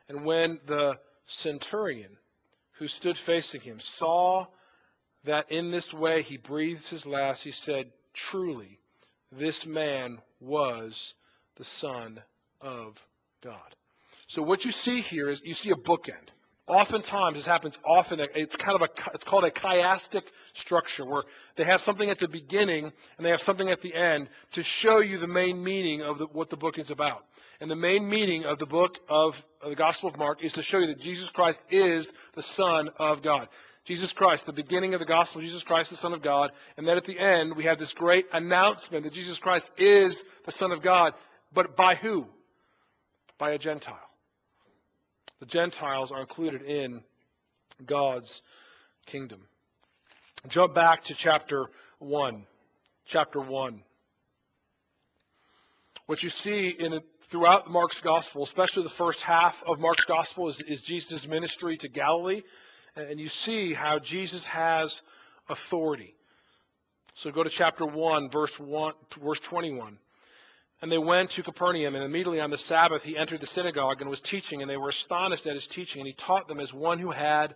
And 0.08 0.24
when 0.24 0.60
the 0.64 0.96
centurion 1.26 2.16
who 2.78 2.86
stood 2.86 3.16
facing 3.16 3.62
him 3.62 3.80
saw 3.80 4.46
that 5.24 5.50
in 5.50 5.72
this 5.72 5.92
way 5.92 6.22
he 6.22 6.36
breathed 6.36 6.86
his 6.86 7.04
last, 7.04 7.42
he 7.42 7.50
said, 7.50 7.86
Truly, 8.14 8.78
this 9.32 9.66
man 9.66 10.20
was 10.38 11.14
the 11.56 11.64
Son 11.64 12.22
of 12.60 13.04
God. 13.42 13.74
So 14.28 14.40
what 14.40 14.64
you 14.64 14.70
see 14.70 15.00
here 15.00 15.28
is 15.28 15.42
you 15.42 15.52
see 15.52 15.72
a 15.72 15.74
bookend. 15.74 16.28
Oftentimes, 16.66 17.36
this 17.36 17.46
happens 17.46 17.78
often. 17.84 18.20
It's 18.34 18.56
kind 18.56 18.80
of 18.80 18.82
a, 18.82 18.88
it's 19.14 19.24
called 19.24 19.44
a 19.44 19.50
chiastic 19.50 20.22
structure 20.54 21.04
where 21.04 21.22
they 21.56 21.64
have 21.64 21.80
something 21.82 22.10
at 22.10 22.18
the 22.18 22.28
beginning 22.28 22.84
and 23.16 23.24
they 23.24 23.30
have 23.30 23.40
something 23.42 23.70
at 23.70 23.82
the 23.82 23.94
end 23.94 24.28
to 24.52 24.62
show 24.62 25.00
you 25.00 25.18
the 25.18 25.28
main 25.28 25.62
meaning 25.62 26.02
of 26.02 26.18
the, 26.18 26.26
what 26.26 26.50
the 26.50 26.56
book 26.56 26.78
is 26.78 26.90
about. 26.90 27.24
And 27.60 27.70
the 27.70 27.76
main 27.76 28.08
meaning 28.08 28.44
of 28.44 28.58
the 28.58 28.66
book 28.66 28.98
of, 29.08 29.40
of 29.62 29.70
the 29.70 29.76
Gospel 29.76 30.10
of 30.10 30.18
Mark 30.18 30.44
is 30.44 30.52
to 30.54 30.62
show 30.62 30.78
you 30.78 30.88
that 30.88 31.00
Jesus 31.00 31.28
Christ 31.30 31.58
is 31.70 32.10
the 32.34 32.42
Son 32.42 32.90
of 32.98 33.22
God. 33.22 33.48
Jesus 33.86 34.12
Christ, 34.12 34.44
the 34.46 34.52
beginning 34.52 34.94
of 34.94 35.00
the 35.00 35.06
gospel, 35.06 35.40
Jesus 35.40 35.62
Christ, 35.62 35.90
the 35.90 35.96
Son 35.96 36.12
of 36.12 36.20
God. 36.20 36.50
And 36.76 36.86
then 36.86 36.96
at 36.96 37.04
the 37.04 37.18
end, 37.18 37.56
we 37.56 37.64
have 37.64 37.78
this 37.78 37.92
great 37.92 38.26
announcement 38.32 39.04
that 39.04 39.12
Jesus 39.12 39.38
Christ 39.38 39.70
is 39.78 40.18
the 40.44 40.52
Son 40.52 40.72
of 40.72 40.82
God. 40.82 41.14
But 41.52 41.76
by 41.76 41.94
who? 41.94 42.26
By 43.38 43.52
a 43.52 43.58
Gentile. 43.58 44.05
The 45.40 45.46
Gentiles 45.46 46.10
are 46.12 46.20
included 46.20 46.62
in 46.62 47.02
God's 47.84 48.42
kingdom. 49.04 49.42
Jump 50.48 50.74
back 50.74 51.04
to 51.04 51.14
chapter 51.14 51.66
1. 51.98 52.46
Chapter 53.04 53.40
1. 53.40 53.82
What 56.06 56.22
you 56.22 56.30
see 56.30 56.74
in 56.78 57.00
throughout 57.30 57.70
Mark's 57.70 58.00
gospel, 58.00 58.44
especially 58.44 58.84
the 58.84 58.90
first 58.90 59.20
half 59.20 59.54
of 59.66 59.80
Mark's 59.80 60.04
gospel, 60.04 60.48
is, 60.48 60.62
is 60.68 60.82
Jesus' 60.82 61.26
ministry 61.26 61.76
to 61.78 61.88
Galilee. 61.88 62.42
And 62.94 63.20
you 63.20 63.28
see 63.28 63.74
how 63.74 63.98
Jesus 63.98 64.44
has 64.44 65.02
authority. 65.48 66.14
So 67.16 67.30
go 67.30 67.42
to 67.42 67.50
chapter 67.50 67.84
1, 67.84 68.30
verse 68.30 68.58
1, 68.58 68.92
verse 69.22 69.40
21. 69.40 69.98
And 70.82 70.92
they 70.92 70.98
went 70.98 71.30
to 71.30 71.42
Capernaum, 71.42 71.94
and 71.94 72.04
immediately 72.04 72.40
on 72.40 72.50
the 72.50 72.58
Sabbath 72.58 73.02
he 73.02 73.16
entered 73.16 73.40
the 73.40 73.46
synagogue 73.46 74.00
and 74.00 74.10
was 74.10 74.20
teaching, 74.20 74.60
and 74.60 74.70
they 74.70 74.76
were 74.76 74.90
astonished 74.90 75.46
at 75.46 75.54
his 75.54 75.66
teaching, 75.66 76.00
and 76.00 76.06
he 76.06 76.12
taught 76.12 76.48
them 76.48 76.60
as 76.60 76.72
one 76.72 76.98
who 76.98 77.10
had 77.10 77.54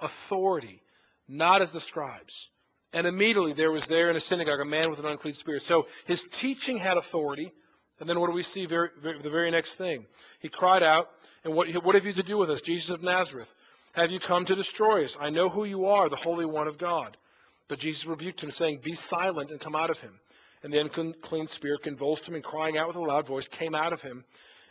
authority, 0.00 0.82
not 1.28 1.60
as 1.60 1.70
the 1.70 1.80
scribes. 1.80 2.48
And 2.94 3.06
immediately 3.06 3.52
there 3.52 3.70
was 3.70 3.86
there 3.86 4.10
in 4.10 4.16
a 4.16 4.20
synagogue 4.20 4.60
a 4.60 4.64
man 4.64 4.90
with 4.90 4.98
an 4.98 5.06
unclean 5.06 5.34
spirit. 5.34 5.62
So 5.62 5.86
his 6.06 6.26
teaching 6.40 6.78
had 6.78 6.96
authority. 6.96 7.52
And 8.00 8.08
then 8.08 8.18
what 8.20 8.26
do 8.26 8.32
we 8.32 8.42
see 8.42 8.66
very, 8.66 8.88
very, 9.02 9.22
the 9.22 9.30
very 9.30 9.50
next 9.50 9.76
thing? 9.76 10.06
He 10.40 10.48
cried 10.48 10.82
out, 10.82 11.08
and 11.44 11.54
what, 11.54 11.72
what 11.84 11.94
have 11.94 12.04
you 12.04 12.12
to 12.14 12.22
do 12.22 12.36
with 12.36 12.50
us, 12.50 12.60
Jesus 12.60 12.90
of 12.90 13.02
Nazareth? 13.02 13.52
Have 13.92 14.10
you 14.10 14.20
come 14.20 14.44
to 14.46 14.56
destroy 14.56 15.04
us? 15.04 15.16
I 15.20 15.30
know 15.30 15.48
who 15.48 15.64
you 15.64 15.86
are, 15.86 16.08
the 16.08 16.16
Holy 16.16 16.46
One 16.46 16.68
of 16.68 16.78
God. 16.78 17.16
But 17.68 17.78
Jesus 17.78 18.06
rebuked 18.06 18.42
him, 18.42 18.50
saying, 18.50 18.80
Be 18.82 18.92
silent 18.92 19.50
and 19.50 19.60
come 19.60 19.76
out 19.76 19.90
of 19.90 19.98
him. 19.98 20.18
And 20.62 20.72
the 20.72 20.80
unclean 20.80 21.48
spirit 21.48 21.82
convulsed 21.82 22.28
him, 22.28 22.34
and 22.34 22.44
crying 22.44 22.78
out 22.78 22.86
with 22.86 22.96
a 22.96 23.00
loud 23.00 23.26
voice 23.26 23.48
came 23.48 23.74
out 23.74 23.92
of 23.92 24.00
him, 24.00 24.24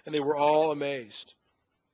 and 0.06 0.16
they 0.16 0.20
were 0.20 0.38
all 0.38 0.72
amazed. 0.72 1.34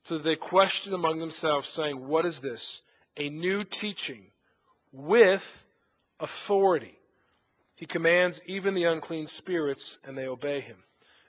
So 0.04 0.18
they 0.18 0.36
questioned 0.36 0.94
among 0.94 1.18
themselves, 1.18 1.68
saying, 1.68 2.06
What 2.06 2.24
is 2.24 2.40
this? 2.40 2.80
A 3.16 3.28
new 3.28 3.60
teaching 3.60 4.26
with 4.92 5.42
authority. 6.20 6.96
He 7.74 7.86
commands 7.86 8.40
even 8.46 8.74
the 8.74 8.84
unclean 8.84 9.26
spirits, 9.28 10.00
and 10.04 10.16
they 10.16 10.26
obey 10.26 10.60
him. 10.60 10.76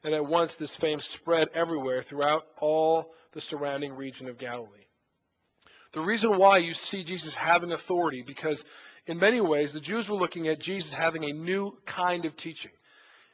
And 0.04 0.14
at 0.14 0.26
once 0.26 0.56
this 0.56 0.76
fame 0.76 1.00
spread 1.00 1.50
everywhere 1.54 2.04
throughout 2.04 2.46
all 2.60 3.14
the 3.34 3.42
surrounding 3.42 3.94
region 3.94 4.30
of 4.30 4.38
Galilee. 4.38 4.86
The 5.92 6.02
reason 6.02 6.38
why 6.38 6.60
you 6.60 6.74
see 6.74 7.04
Jesus 7.04 7.36
having 7.36 7.72
authority, 7.72 8.24
because 8.26 8.64
in 9.10 9.18
many 9.18 9.42
ways 9.42 9.74
the 9.74 9.82
Jews 9.82 10.08
were 10.08 10.18
looking 10.18 10.48
at 10.48 10.62
Jesus 10.62 10.94
having 10.94 11.24
a 11.25 11.34
new 11.34 11.75
kind 11.88 12.25
of 12.25 12.38
teaching. 12.38 12.70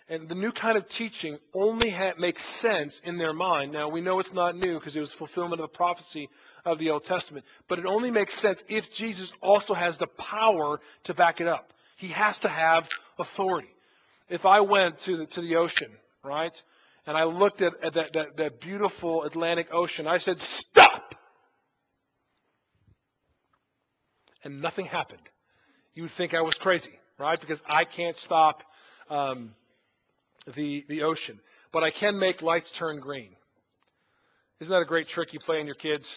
And 0.07 0.29
the 0.29 0.35
new 0.35 0.53
kind 0.53 0.77
of 0.77 0.87
teaching 0.87 1.37
only 1.53 1.89
ha- 1.89 2.13
makes 2.17 2.41
sense 2.61 3.01
in 3.03 3.17
their 3.17 3.33
mind. 3.33 3.73
Now, 3.73 3.89
we 3.89 3.99
know 3.99 4.19
it's 4.19 4.31
not 4.31 4.55
new 4.55 4.79
because 4.79 4.95
it 4.95 5.01
was 5.01 5.11
fulfillment 5.11 5.61
of 5.61 5.69
the 5.69 5.77
prophecy 5.77 6.29
of 6.63 6.79
the 6.79 6.91
Old 6.91 7.03
Testament. 7.03 7.43
But 7.67 7.79
it 7.79 7.85
only 7.85 8.09
makes 8.09 8.39
sense 8.39 8.63
if 8.69 8.85
Jesus 8.95 9.35
also 9.41 9.73
has 9.73 9.97
the 9.97 10.07
power 10.07 10.79
to 11.05 11.13
back 11.13 11.41
it 11.41 11.47
up. 11.47 11.73
He 11.97 12.07
has 12.09 12.37
to 12.39 12.47
have 12.47 12.87
authority. 13.19 13.67
If 14.29 14.45
I 14.45 14.61
went 14.61 14.99
to 15.05 15.17
the, 15.17 15.25
to 15.25 15.41
the 15.41 15.57
ocean, 15.57 15.91
right, 16.23 16.53
and 17.05 17.17
I 17.17 17.25
looked 17.25 17.61
at, 17.61 17.73
at 17.83 17.95
that, 17.95 18.11
that, 18.13 18.37
that 18.37 18.61
beautiful 18.61 19.23
Atlantic 19.23 19.67
Ocean, 19.73 20.07
I 20.07 20.19
said, 20.19 20.37
stop! 20.41 21.15
And 24.43 24.61
nothing 24.61 24.85
happened. 24.85 25.21
You 25.95 26.03
would 26.03 26.11
think 26.11 26.33
I 26.33 26.41
was 26.41 26.55
crazy, 26.55 26.99
right? 27.17 27.39
Because 27.39 27.59
I 27.65 27.85
can't 27.85 28.17
stop 28.17 28.61
um, 29.09 29.55
the, 30.53 30.85
the 30.87 31.03
ocean. 31.03 31.39
But 31.71 31.83
I 31.83 31.89
can 31.89 32.19
make 32.19 32.41
lights 32.41 32.71
turn 32.77 32.99
green. 32.99 33.35
Isn't 34.59 34.71
that 34.71 34.81
a 34.81 34.85
great 34.85 35.07
trick 35.07 35.33
you 35.33 35.39
play 35.39 35.57
on 35.59 35.65
your 35.65 35.75
kids? 35.75 36.09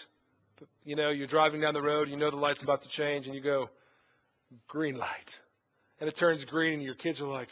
You 0.85 0.97
know, 0.97 1.11
you're 1.11 1.27
driving 1.27 1.61
down 1.61 1.75
the 1.75 1.83
road, 1.83 2.09
you 2.09 2.17
know 2.17 2.31
the 2.31 2.37
light's 2.37 2.65
about 2.65 2.83
to 2.83 2.89
change, 2.89 3.27
and 3.27 3.35
you 3.35 3.41
go, 3.41 3.71
green 4.67 4.97
light. 4.97 5.39
And 6.01 6.09
it 6.09 6.17
turns 6.17 6.45
green, 6.45 6.75
and 6.75 6.83
your 6.83 6.95
kids 6.95 7.21
are 7.21 7.27
like, 7.27 7.49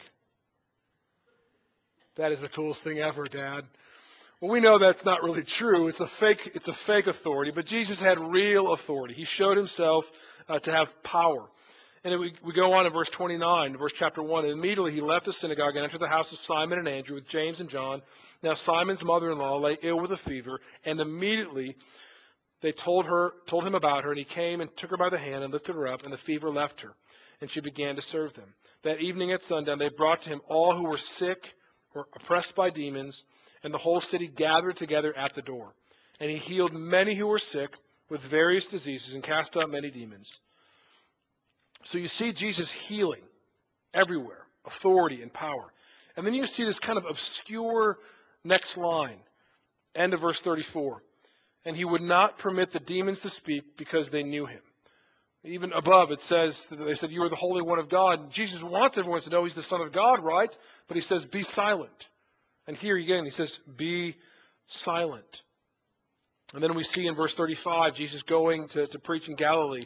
that 2.15 2.31
is 2.31 2.41
the 2.41 2.49
coolest 2.49 2.83
thing 2.83 2.99
ever, 2.99 3.25
Dad. 3.25 3.61
Well, 4.41 4.51
we 4.51 4.59
know 4.59 4.77
that's 4.77 5.03
not 5.05 5.23
really 5.23 5.43
true. 5.43 5.87
It's 5.87 5.99
a 5.99 6.09
fake, 6.19 6.51
it's 6.53 6.67
a 6.67 6.77
fake 6.85 7.07
authority, 7.07 7.51
but 7.53 7.65
Jesus 7.65 7.99
had 7.99 8.19
real 8.19 8.73
authority. 8.73 9.13
He 9.13 9.25
showed 9.25 9.55
himself 9.55 10.05
uh, 10.49 10.59
to 10.59 10.71
have 10.71 10.87
power. 11.03 11.47
And 12.07 12.21
we, 12.21 12.31
we 12.41 12.53
go 12.53 12.71
on 12.71 12.85
in 12.85 12.93
verse 12.93 13.09
29, 13.09 13.75
verse 13.75 13.91
chapter 13.93 14.23
1. 14.23 14.45
And 14.45 14.53
immediately 14.53 14.93
he 14.93 15.01
left 15.01 15.25
the 15.25 15.33
synagogue 15.33 15.75
and 15.75 15.83
entered 15.83 15.99
the 15.99 16.07
house 16.07 16.31
of 16.31 16.37
Simon 16.39 16.79
and 16.79 16.87
Andrew 16.87 17.15
with 17.15 17.27
James 17.27 17.59
and 17.59 17.67
John. 17.67 18.01
Now 18.41 18.53
Simon's 18.53 19.03
mother-in-law 19.03 19.57
lay 19.57 19.77
ill 19.83 19.99
with 19.99 20.13
a 20.13 20.17
fever, 20.17 20.61
and 20.85 21.01
immediately 21.01 21.75
they 22.61 22.71
told 22.71 23.07
her, 23.07 23.33
told 23.45 23.65
him 23.65 23.75
about 23.75 24.05
her, 24.05 24.11
and 24.11 24.17
he 24.17 24.23
came 24.23 24.61
and 24.61 24.69
took 24.77 24.91
her 24.91 24.95
by 24.95 25.09
the 25.09 25.17
hand 25.17 25.43
and 25.43 25.51
lifted 25.51 25.75
her 25.75 25.85
up, 25.85 26.03
and 26.03 26.13
the 26.13 26.17
fever 26.17 26.49
left 26.49 26.79
her, 26.79 26.93
and 27.41 27.51
she 27.51 27.59
began 27.59 27.97
to 27.97 28.01
serve 28.01 28.33
them. 28.35 28.53
That 28.83 29.01
evening 29.01 29.33
at 29.33 29.41
sundown 29.41 29.77
they 29.77 29.89
brought 29.89 30.21
to 30.21 30.29
him 30.29 30.39
all 30.47 30.77
who 30.77 30.85
were 30.85 30.95
sick 30.95 31.51
or 31.93 32.07
oppressed 32.15 32.55
by 32.55 32.69
demons, 32.69 33.25
and 33.63 33.73
the 33.73 33.79
whole 33.79 33.99
city 33.99 34.29
gathered 34.29 34.77
together 34.77 35.13
at 35.17 35.35
the 35.35 35.41
door. 35.41 35.73
And 36.21 36.31
he 36.31 36.37
healed 36.37 36.73
many 36.73 37.15
who 37.15 37.27
were 37.27 37.37
sick 37.37 37.71
with 38.09 38.21
various 38.21 38.67
diseases 38.67 39.13
and 39.13 39.21
cast 39.21 39.57
out 39.57 39.69
many 39.69 39.91
demons. 39.91 40.39
So 41.83 41.97
you 41.97 42.07
see 42.07 42.31
Jesus 42.31 42.69
healing 42.71 43.21
everywhere, 43.93 44.45
authority 44.65 45.21
and 45.21 45.31
power. 45.31 45.71
And 46.15 46.25
then 46.25 46.33
you 46.33 46.43
see 46.43 46.65
this 46.65 46.79
kind 46.79 46.97
of 46.97 47.05
obscure 47.05 47.99
next 48.43 48.77
line, 48.77 49.19
end 49.95 50.13
of 50.13 50.21
verse 50.21 50.41
34. 50.41 51.01
And 51.65 51.75
he 51.75 51.85
would 51.85 52.01
not 52.01 52.39
permit 52.39 52.71
the 52.71 52.79
demons 52.79 53.19
to 53.21 53.29
speak 53.29 53.77
because 53.77 54.09
they 54.09 54.23
knew 54.23 54.45
him. 54.45 54.61
Even 55.43 55.71
above 55.73 56.11
it 56.11 56.21
says, 56.21 56.67
they 56.69 56.95
said, 56.95 57.11
You 57.11 57.23
are 57.23 57.29
the 57.29 57.35
Holy 57.35 57.61
One 57.61 57.79
of 57.79 57.89
God. 57.89 58.31
Jesus 58.31 58.61
wants 58.63 58.97
everyone 58.97 59.21
to 59.21 59.29
know 59.29 59.43
he's 59.43 59.55
the 59.55 59.63
Son 59.63 59.81
of 59.81 59.93
God, 59.93 60.23
right? 60.23 60.49
But 60.87 60.95
he 60.95 61.01
says, 61.01 61.27
Be 61.27 61.43
silent. 61.43 62.07
And 62.67 62.77
here 62.77 62.97
again, 62.97 63.23
he 63.23 63.29
says, 63.29 63.57
Be 63.77 64.15
silent. 64.65 65.41
And 66.53 66.63
then 66.63 66.75
we 66.75 66.83
see 66.83 67.05
in 67.07 67.15
verse 67.15 67.35
35, 67.35 67.95
Jesus 67.95 68.23
going 68.23 68.67
to, 68.69 68.87
to 68.87 68.99
preach 68.99 69.29
in 69.29 69.35
Galilee. 69.35 69.83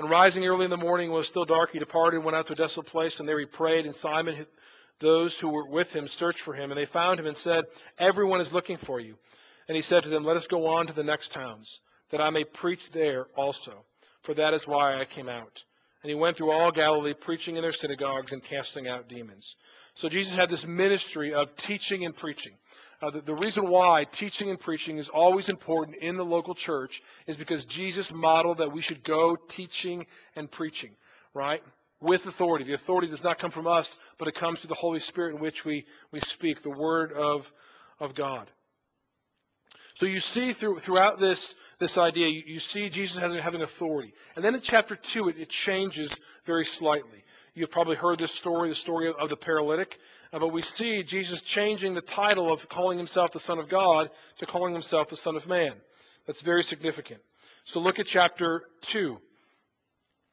And 0.00 0.08
rising 0.08 0.46
early 0.46 0.64
in 0.64 0.70
the 0.70 0.78
morning, 0.78 1.10
when 1.10 1.16
it 1.16 1.18
was 1.18 1.28
still 1.28 1.44
dark, 1.44 1.72
he 1.72 1.78
departed 1.78 2.16
and 2.16 2.24
went 2.24 2.34
out 2.34 2.46
to 2.46 2.54
a 2.54 2.56
desolate 2.56 2.86
place, 2.86 3.20
and 3.20 3.28
there 3.28 3.38
he 3.38 3.44
prayed. 3.44 3.84
And 3.84 3.94
Simon, 3.94 4.46
those 4.98 5.38
who 5.38 5.50
were 5.50 5.66
with 5.66 5.88
him, 5.88 6.08
searched 6.08 6.40
for 6.40 6.54
him. 6.54 6.70
And 6.70 6.80
they 6.80 6.86
found 6.86 7.18
him 7.18 7.26
and 7.26 7.36
said, 7.36 7.66
Everyone 7.98 8.40
is 8.40 8.50
looking 8.50 8.78
for 8.78 8.98
you. 8.98 9.16
And 9.68 9.76
he 9.76 9.82
said 9.82 10.04
to 10.04 10.08
them, 10.08 10.24
Let 10.24 10.38
us 10.38 10.46
go 10.46 10.68
on 10.68 10.86
to 10.86 10.94
the 10.94 11.02
next 11.02 11.34
towns, 11.34 11.82
that 12.12 12.22
I 12.22 12.30
may 12.30 12.44
preach 12.44 12.90
there 12.92 13.26
also. 13.36 13.84
For 14.22 14.32
that 14.32 14.54
is 14.54 14.66
why 14.66 14.98
I 14.98 15.04
came 15.04 15.28
out. 15.28 15.62
And 16.02 16.08
he 16.08 16.14
went 16.14 16.38
through 16.38 16.52
all 16.52 16.72
Galilee, 16.72 17.12
preaching 17.12 17.56
in 17.56 17.62
their 17.62 17.70
synagogues 17.70 18.32
and 18.32 18.42
casting 18.42 18.88
out 18.88 19.06
demons. 19.06 19.54
So 19.96 20.08
Jesus 20.08 20.34
had 20.34 20.48
this 20.48 20.64
ministry 20.64 21.34
of 21.34 21.54
teaching 21.56 22.06
and 22.06 22.16
preaching. 22.16 22.52
Uh, 23.02 23.10
the, 23.10 23.20
the 23.22 23.34
reason 23.34 23.68
why 23.68 24.04
teaching 24.04 24.50
and 24.50 24.60
preaching 24.60 24.98
is 24.98 25.08
always 25.08 25.48
important 25.48 25.96
in 25.96 26.16
the 26.16 26.24
local 26.24 26.54
church 26.54 27.02
is 27.26 27.34
because 27.34 27.64
Jesus 27.64 28.12
modeled 28.12 28.58
that 28.58 28.72
we 28.72 28.82
should 28.82 29.02
go 29.02 29.36
teaching 29.48 30.04
and 30.36 30.50
preaching, 30.50 30.90
right? 31.32 31.62
With 32.02 32.26
authority. 32.26 32.66
The 32.66 32.74
authority 32.74 33.08
does 33.08 33.24
not 33.24 33.38
come 33.38 33.50
from 33.50 33.66
us, 33.66 33.90
but 34.18 34.28
it 34.28 34.34
comes 34.34 34.60
through 34.60 34.68
the 34.68 34.74
Holy 34.74 35.00
Spirit 35.00 35.34
in 35.34 35.40
which 35.40 35.64
we, 35.64 35.86
we 36.12 36.18
speak, 36.18 36.62
the 36.62 36.70
Word 36.70 37.12
of, 37.12 37.50
of 38.00 38.14
God. 38.14 38.50
So 39.94 40.06
you 40.06 40.20
see 40.20 40.52
through, 40.52 40.80
throughout 40.80 41.18
this, 41.18 41.54
this 41.78 41.96
idea, 41.96 42.28
you, 42.28 42.42
you 42.46 42.60
see 42.60 42.90
Jesus 42.90 43.18
having, 43.18 43.38
having 43.38 43.62
authority. 43.62 44.12
And 44.36 44.44
then 44.44 44.54
in 44.54 44.60
chapter 44.60 44.96
2, 44.96 45.28
it, 45.28 45.38
it 45.38 45.48
changes 45.48 46.14
very 46.46 46.64
slightly. 46.64 47.24
You've 47.54 47.70
probably 47.70 47.96
heard 47.96 48.18
this 48.18 48.32
story, 48.32 48.68
the 48.68 48.74
story 48.74 49.12
of, 49.16 49.28
the 49.28 49.36
paralytic. 49.36 49.98
Uh, 50.32 50.38
but 50.38 50.52
we 50.52 50.62
see 50.62 51.02
Jesus 51.02 51.42
changing 51.42 51.94
the 51.94 52.00
title 52.00 52.52
of 52.52 52.68
calling 52.68 52.98
himself 52.98 53.32
the 53.32 53.40
Son 53.40 53.58
of 53.58 53.68
God 53.68 54.10
to 54.38 54.46
calling 54.46 54.72
himself 54.72 55.10
the 55.10 55.16
Son 55.16 55.36
of 55.36 55.46
Man. 55.46 55.72
That's 56.26 56.42
very 56.42 56.62
significant. 56.62 57.20
So 57.64 57.80
look 57.80 57.98
at 57.98 58.06
chapter 58.06 58.62
2. 58.82 59.18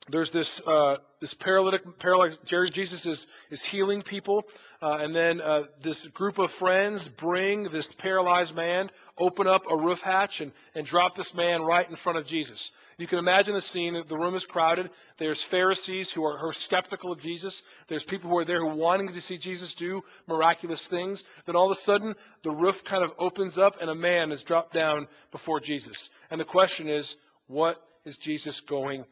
There's 0.10 0.32
this 0.32 0.62
uh, 0.66 0.98
this 1.20 1.34
paralytic, 1.34 2.00
paralytic 2.00 2.44
Jesus 2.72 3.06
is, 3.06 3.26
is 3.50 3.64
healing 3.64 4.02
people, 4.02 4.46
uh, 4.82 4.98
and 5.02 5.16
then 5.16 5.42
uh, 5.42 5.64
this 5.84 6.06
group 6.10 6.38
of 6.38 6.52
friends 6.52 7.08
bring 7.08 7.64
this 7.64 7.88
paralyzed 7.98 8.56
man, 8.56 8.90
open 9.18 9.48
up 9.48 9.64
a 9.70 9.76
roof 9.76 10.00
hatch, 10.00 10.42
and, 10.42 10.52
and 10.76 10.86
drop 10.86 11.16
this 11.16 11.34
man 11.34 11.62
right 11.64 11.90
in 11.90 11.96
front 11.96 12.20
of 12.20 12.28
Jesus. 12.28 12.72
You 12.98 13.06
can 13.06 13.20
imagine 13.20 13.54
the 13.54 13.62
scene. 13.62 14.02
The 14.08 14.18
room 14.18 14.34
is 14.34 14.48
crowded. 14.48 14.90
There's 15.20 15.42
Pharisees 15.44 16.12
who 16.12 16.24
are, 16.26 16.38
who 16.40 16.48
are 16.48 16.54
skeptical 16.54 17.12
of 17.12 17.20
Jesus. 17.20 17.62
There's 17.88 18.04
people 18.04 18.30
who 18.30 18.38
are 18.40 18.46
there 18.46 18.62
who 18.62 18.70
are 18.70 18.76
wanting 18.76 19.14
to 19.14 19.22
see 19.22 19.38
Jesus 19.38 19.76
do 19.76 20.02
miraculous 20.28 20.86
things. 20.88 21.24
Then 21.46 21.56
all 21.56 21.72
of 21.72 21.78
a 21.78 21.82
sudden, 21.82 22.16
the 22.44 22.52
roof 22.52 22.84
kind 22.86 23.04
of 23.04 23.12
opens 23.20 23.58
up 23.58 23.76
and 23.80 23.92
a 23.92 23.96
man 23.96 24.32
is 24.32 24.42
dropped 24.42 24.74
down 24.74 25.08
before 25.32 25.60
Jesus. 25.60 26.10
And 26.32 26.42
the 26.42 26.46
question 26.46 26.90
is, 26.90 27.16
what 27.46 27.78
is 28.04 28.18
Jesus 28.18 28.60
going 28.62 29.06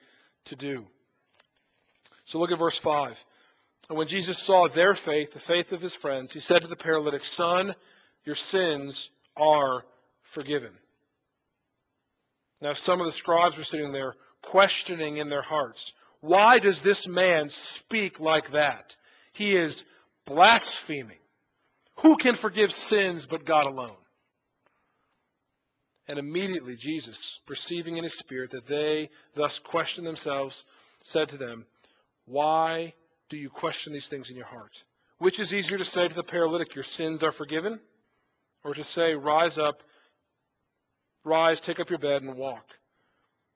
to 0.45 0.55
do? 0.55 0.85
So 2.25 2.39
look 2.39 2.51
at 2.51 2.57
verse 2.57 2.79
5. 2.79 3.15
And 3.89 3.97
when 3.99 4.07
Jesus 4.07 4.39
saw 4.39 4.67
their 4.67 4.95
faith, 4.95 5.33
the 5.33 5.39
faith 5.41 5.71
of 5.71 5.81
his 5.81 5.95
friends, 5.95 6.33
he 6.33 6.39
said 6.39 6.63
to 6.63 6.67
the 6.67 6.75
paralytic, 6.75 7.23
Son, 7.23 7.75
your 8.23 8.35
sins 8.35 9.11
are 9.37 9.85
forgiven. 10.31 10.71
Now, 12.61 12.73
some 12.73 12.99
of 12.99 13.07
the 13.07 13.13
scribes 13.13 13.57
were 13.57 13.63
sitting 13.63 13.91
there 13.91 14.15
questioning 14.41 15.17
in 15.17 15.29
their 15.29 15.41
hearts, 15.41 15.91
why 16.21 16.59
does 16.59 16.81
this 16.81 17.07
man 17.07 17.49
speak 17.49 18.19
like 18.19 18.51
that? 18.51 18.95
He 19.33 19.55
is 19.55 19.85
blaspheming. 20.25 21.19
Who 21.97 22.17
can 22.17 22.35
forgive 22.35 22.71
sins 22.71 23.25
but 23.25 23.45
God 23.45 23.65
alone? 23.65 23.95
And 26.09 26.19
immediately 26.19 26.75
Jesus, 26.75 27.41
perceiving 27.47 27.97
in 27.97 28.03
his 28.03 28.17
spirit 28.17 28.51
that 28.51 28.67
they 28.67 29.09
thus 29.35 29.59
questioned 29.59 30.05
themselves, 30.05 30.63
said 31.03 31.29
to 31.29 31.37
them, 31.37 31.65
Why 32.25 32.93
do 33.29 33.37
you 33.37 33.49
question 33.49 33.93
these 33.93 34.07
things 34.07 34.29
in 34.29 34.35
your 34.35 34.45
heart? 34.45 34.73
Which 35.17 35.39
is 35.39 35.53
easier 35.53 35.77
to 35.77 35.85
say 35.85 36.07
to 36.07 36.13
the 36.13 36.23
paralytic, 36.23 36.75
Your 36.75 36.83
sins 36.83 37.23
are 37.23 37.31
forgiven? 37.31 37.79
Or 38.63 38.73
to 38.73 38.83
say, 38.83 39.13
Rise 39.13 39.57
up, 39.57 39.81
rise, 41.25 41.59
take 41.59 41.79
up 41.79 41.89
your 41.89 41.99
bed, 41.99 42.21
and 42.21 42.37
walk? 42.37 42.65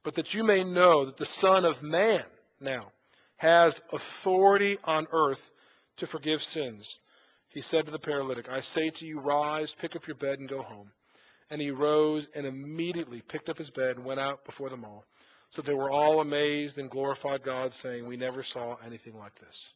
But 0.03 0.15
that 0.15 0.33
you 0.33 0.43
may 0.43 0.63
know 0.63 1.05
that 1.05 1.17
the 1.17 1.25
Son 1.25 1.65
of 1.65 1.81
Man 1.81 2.23
now 2.59 2.91
has 3.37 3.79
authority 3.93 4.77
on 4.83 5.07
earth 5.11 5.39
to 5.97 6.07
forgive 6.07 6.41
sins. 6.41 7.03
He 7.53 7.61
said 7.61 7.85
to 7.85 7.91
the 7.91 7.99
paralytic, 7.99 8.47
I 8.49 8.61
say 8.61 8.89
to 8.89 9.05
you, 9.05 9.19
rise, 9.19 9.75
pick 9.79 9.95
up 9.95 10.07
your 10.07 10.15
bed, 10.15 10.39
and 10.39 10.49
go 10.49 10.61
home. 10.61 10.91
And 11.49 11.59
he 11.59 11.71
rose 11.71 12.27
and 12.35 12.45
immediately 12.45 13.21
picked 13.21 13.49
up 13.49 13.57
his 13.57 13.71
bed 13.71 13.95
and 13.95 14.05
went 14.05 14.19
out 14.19 14.45
before 14.45 14.69
them 14.69 14.85
all. 14.85 15.05
So 15.49 15.61
they 15.61 15.73
were 15.73 15.89
all 15.89 16.21
amazed 16.21 16.77
and 16.77 16.91
glorified 16.91 17.43
God, 17.43 17.73
saying, 17.73 18.05
We 18.05 18.17
never 18.17 18.43
saw 18.43 18.75
anything 18.85 19.17
like 19.17 19.33
this. 19.39 19.73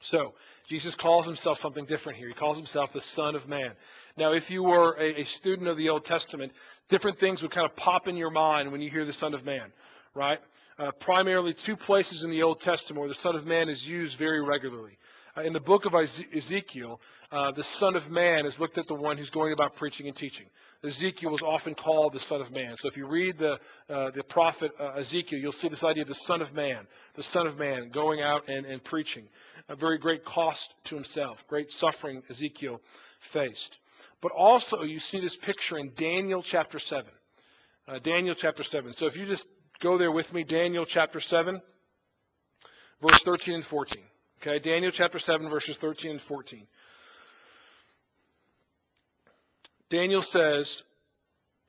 So, 0.00 0.34
Jesus 0.68 0.94
calls 0.94 1.26
himself 1.26 1.58
something 1.58 1.84
different 1.86 2.18
here. 2.18 2.28
He 2.28 2.34
calls 2.34 2.56
himself 2.56 2.92
the 2.92 3.00
Son 3.00 3.34
of 3.34 3.48
Man. 3.48 3.72
Now, 4.16 4.32
if 4.32 4.50
you 4.50 4.62
were 4.62 4.94
a, 4.98 5.22
a, 5.22 5.24
student 5.24 5.68
of 5.68 5.76
the 5.76 5.88
Old 5.88 6.04
Testament, 6.04 6.52
different 6.88 7.18
things 7.18 7.42
would 7.42 7.50
kind 7.50 7.66
of 7.66 7.76
pop 7.76 8.08
in 8.08 8.16
your 8.16 8.30
mind 8.30 8.70
when 8.70 8.80
you 8.80 8.90
hear 8.90 9.04
the 9.04 9.12
Son 9.12 9.34
of 9.34 9.44
Man, 9.44 9.72
right? 10.14 10.38
Uh, 10.78 10.90
primarily 11.00 11.54
two 11.54 11.76
places 11.76 12.22
in 12.22 12.30
the 12.30 12.42
Old 12.42 12.60
Testament 12.60 13.00
where 13.00 13.08
the 13.08 13.14
Son 13.14 13.34
of 13.34 13.46
Man 13.46 13.68
is 13.68 13.86
used 13.86 14.18
very 14.18 14.42
regularly. 14.42 14.98
Uh, 15.36 15.42
in 15.42 15.52
the 15.52 15.60
book 15.60 15.84
of 15.84 15.94
Ezekiel, 15.94 17.00
uh, 17.32 17.50
the 17.52 17.64
Son 17.64 17.96
of 17.96 18.08
Man 18.08 18.46
is 18.46 18.58
looked 18.58 18.78
at 18.78 18.86
the 18.86 18.94
one 18.94 19.16
who's 19.16 19.30
going 19.30 19.52
about 19.52 19.76
preaching 19.76 20.06
and 20.06 20.16
teaching. 20.16 20.46
Ezekiel 20.84 21.30
was 21.30 21.42
often 21.42 21.74
called 21.74 22.12
the 22.12 22.20
Son 22.20 22.40
of 22.40 22.50
Man. 22.50 22.76
So 22.76 22.88
if 22.88 22.96
you 22.96 23.06
read 23.06 23.38
the, 23.38 23.58
uh, 23.88 24.10
the 24.12 24.22
prophet 24.22 24.72
uh, 24.78 24.92
Ezekiel, 24.96 25.38
you'll 25.38 25.52
see 25.52 25.68
this 25.68 25.82
idea 25.82 26.02
of 26.02 26.08
the 26.08 26.14
Son 26.14 26.40
of 26.40 26.54
Man, 26.54 26.86
the 27.14 27.22
Son 27.22 27.46
of 27.46 27.58
Man 27.58 27.90
going 27.92 28.20
out 28.20 28.48
and, 28.48 28.66
and 28.66 28.82
preaching. 28.84 29.24
A 29.68 29.74
very 29.76 29.98
great 29.98 30.24
cost 30.24 30.74
to 30.84 30.94
himself, 30.94 31.42
great 31.48 31.70
suffering 31.70 32.22
Ezekiel 32.30 32.80
faced. 33.32 33.78
But 34.20 34.32
also, 34.32 34.82
you 34.82 34.98
see 34.98 35.20
this 35.20 35.36
picture 35.36 35.78
in 35.78 35.92
Daniel 35.94 36.42
chapter 36.42 36.78
7. 36.78 37.10
Uh, 37.88 37.98
Daniel 37.98 38.34
chapter 38.34 38.64
7. 38.64 38.92
So 38.94 39.06
if 39.06 39.16
you 39.16 39.26
just 39.26 39.46
go 39.80 39.98
there 39.98 40.10
with 40.10 40.32
me, 40.32 40.42
Daniel 40.42 40.84
chapter 40.84 41.20
7, 41.20 41.60
verse 43.00 43.22
13 43.22 43.54
and 43.54 43.64
14. 43.64 44.02
Okay, 44.40 44.58
Daniel 44.58 44.92
chapter 44.92 45.18
7, 45.18 45.48
verses 45.48 45.76
13 45.80 46.12
and 46.12 46.22
14. 46.22 46.66
Daniel 49.88 50.20
says, 50.20 50.82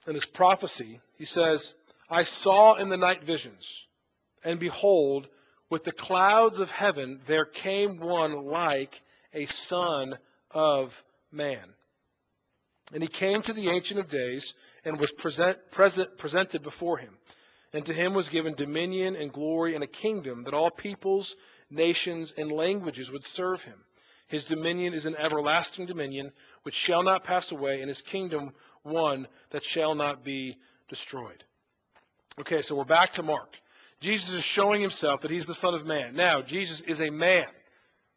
in 0.08 0.16
his 0.16 0.26
prophecy, 0.26 1.00
he 1.18 1.26
says, 1.26 1.76
I 2.10 2.24
saw 2.24 2.76
in 2.76 2.90
the 2.90 2.98
night 2.98 3.24
visions, 3.24 3.68
and 4.44 4.60
behold, 4.60 5.28
with 5.70 5.84
the 5.84 5.92
clouds 5.92 6.60
of 6.60 6.70
heaven 6.70 7.20
there 7.28 7.46
came 7.46 8.00
one 8.00 8.32
like 8.32 9.02
a 9.34 9.46
son 9.46 10.18
of 10.52 10.90
man. 11.32 11.74
And 12.94 13.04
he 13.04 13.10
came 13.10 13.42
to 13.42 13.54
the 13.54 13.70
Ancient 13.70 14.00
of 14.00 14.10
Days 14.10 14.54
and 14.86 15.00
was 15.00 15.12
present, 15.20 15.58
present, 15.72 16.18
presented 16.18 16.64
before 16.64 16.98
him. 16.98 17.18
And 17.74 17.86
to 17.86 17.94
him 17.94 18.14
was 18.14 18.30
given 18.30 18.54
dominion 18.56 19.16
and 19.16 19.32
glory 19.32 19.76
and 19.76 19.84
a 19.84 19.88
kingdom 19.88 20.44
that 20.46 20.54
all 20.54 20.72
peoples, 20.72 21.36
nations, 21.70 22.34
and 22.38 22.52
languages 22.52 23.12
would 23.12 23.26
serve 23.26 23.62
him. 23.62 23.84
His 24.28 24.46
dominion 24.46 24.94
is 24.94 25.06
an 25.06 25.16
everlasting 25.18 25.86
dominion 25.86 26.32
which 26.64 26.76
shall 26.76 27.04
not 27.04 27.24
pass 27.24 27.52
away, 27.52 27.82
and 27.82 27.90
his 27.90 28.02
kingdom 28.02 28.52
one 28.84 29.28
that 29.52 29.66
shall 29.66 29.96
not 29.96 30.24
be 30.24 30.56
destroyed. 30.88 31.44
Okay, 32.40 32.62
so 32.62 32.76
we're 32.76 32.86
back 32.86 33.14
to 33.14 33.24
Mark. 33.24 33.56
Jesus 34.00 34.30
is 34.30 34.44
showing 34.44 34.82
himself 34.82 35.22
that 35.22 35.32
he's 35.32 35.46
the 35.46 35.56
Son 35.56 35.74
of 35.74 35.86
Man. 35.86 36.16
Now, 36.16 36.42
Jesus 36.42 36.82
is 36.82 37.02
a 37.02 37.10
man. 37.10 37.48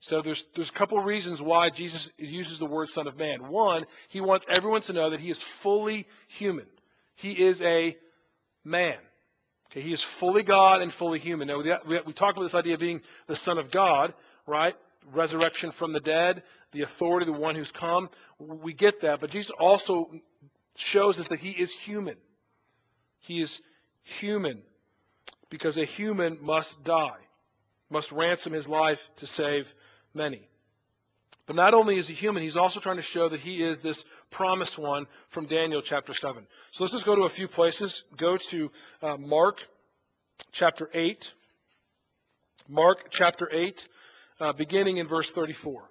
So 0.00 0.22
there's, 0.22 0.44
there's 0.54 0.70
a 0.70 0.72
couple 0.72 0.98
reasons 1.00 1.42
why 1.42 1.68
Jesus 1.68 2.10
uses 2.16 2.58
the 2.58 2.66
word 2.66 2.88
Son 2.88 3.06
of 3.06 3.18
Man. 3.18 3.48
One, 3.48 3.84
he 4.08 4.20
wants 4.22 4.46
everyone 4.48 4.80
to 4.82 4.94
know 4.94 5.10
that 5.10 5.20
he 5.20 5.30
is 5.30 5.40
fully 5.62 6.06
human. 6.28 6.66
He 7.16 7.30
is 7.32 7.60
a 7.60 7.96
man. 8.64 8.96
Okay, 9.70 9.82
he 9.82 9.92
is 9.92 10.02
fully 10.18 10.42
God 10.42 10.80
and 10.80 10.92
fully 10.92 11.18
human. 11.18 11.48
Now, 11.48 11.58
we, 11.58 12.00
we 12.06 12.12
talk 12.14 12.34
about 12.34 12.44
this 12.44 12.54
idea 12.54 12.74
of 12.74 12.80
being 12.80 13.02
the 13.26 13.36
Son 13.36 13.58
of 13.58 13.70
God, 13.70 14.14
right? 14.46 14.74
Resurrection 15.12 15.70
from 15.70 15.92
the 15.92 16.00
dead, 16.00 16.42
the 16.72 16.82
authority, 16.82 17.26
the 17.26 17.38
one 17.38 17.54
who's 17.54 17.70
come. 17.70 18.08
We 18.38 18.72
get 18.72 19.02
that. 19.02 19.20
But 19.20 19.30
Jesus 19.30 19.50
also 19.60 20.10
shows 20.76 21.18
us 21.18 21.28
that 21.28 21.40
he 21.40 21.50
is 21.50 21.70
human. 21.84 22.16
He 23.18 23.40
is 23.40 23.60
human 24.02 24.62
because 25.50 25.76
a 25.76 25.84
human 25.84 26.38
must 26.40 26.82
die, 26.84 27.20
must 27.90 28.12
ransom 28.12 28.54
his 28.54 28.66
life 28.66 28.98
to 29.18 29.26
save 29.26 29.66
many. 30.14 30.46
But 31.46 31.56
not 31.56 31.74
only 31.74 31.98
is 31.98 32.06
he 32.06 32.14
human, 32.14 32.42
he's 32.42 32.56
also 32.56 32.78
trying 32.78 32.96
to 32.96 33.02
show 33.02 33.28
that 33.28 33.40
he 33.40 33.62
is 33.62 33.82
this 33.82 34.04
promised 34.30 34.78
one 34.78 35.06
from 35.30 35.46
Daniel 35.46 35.82
chapter 35.82 36.14
7. 36.14 36.46
So 36.72 36.84
let's 36.84 36.92
just 36.92 37.06
go 37.06 37.16
to 37.16 37.22
a 37.22 37.30
few 37.30 37.48
places. 37.48 38.04
Go 38.16 38.36
to 38.50 38.70
uh, 39.02 39.16
Mark 39.16 39.58
chapter 40.52 40.88
8. 40.94 41.32
Mark 42.70 43.10
chapter 43.10 43.48
8, 43.52 43.88
uh, 44.38 44.52
beginning 44.52 44.98
in 44.98 45.08
verse 45.08 45.32
34. 45.32 45.82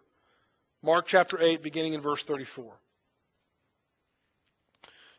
Mark 0.82 1.08
chapter 1.08 1.42
8, 1.42 1.62
beginning 1.62 1.94
in 1.94 2.02
verse 2.02 2.24
34. 2.24 2.74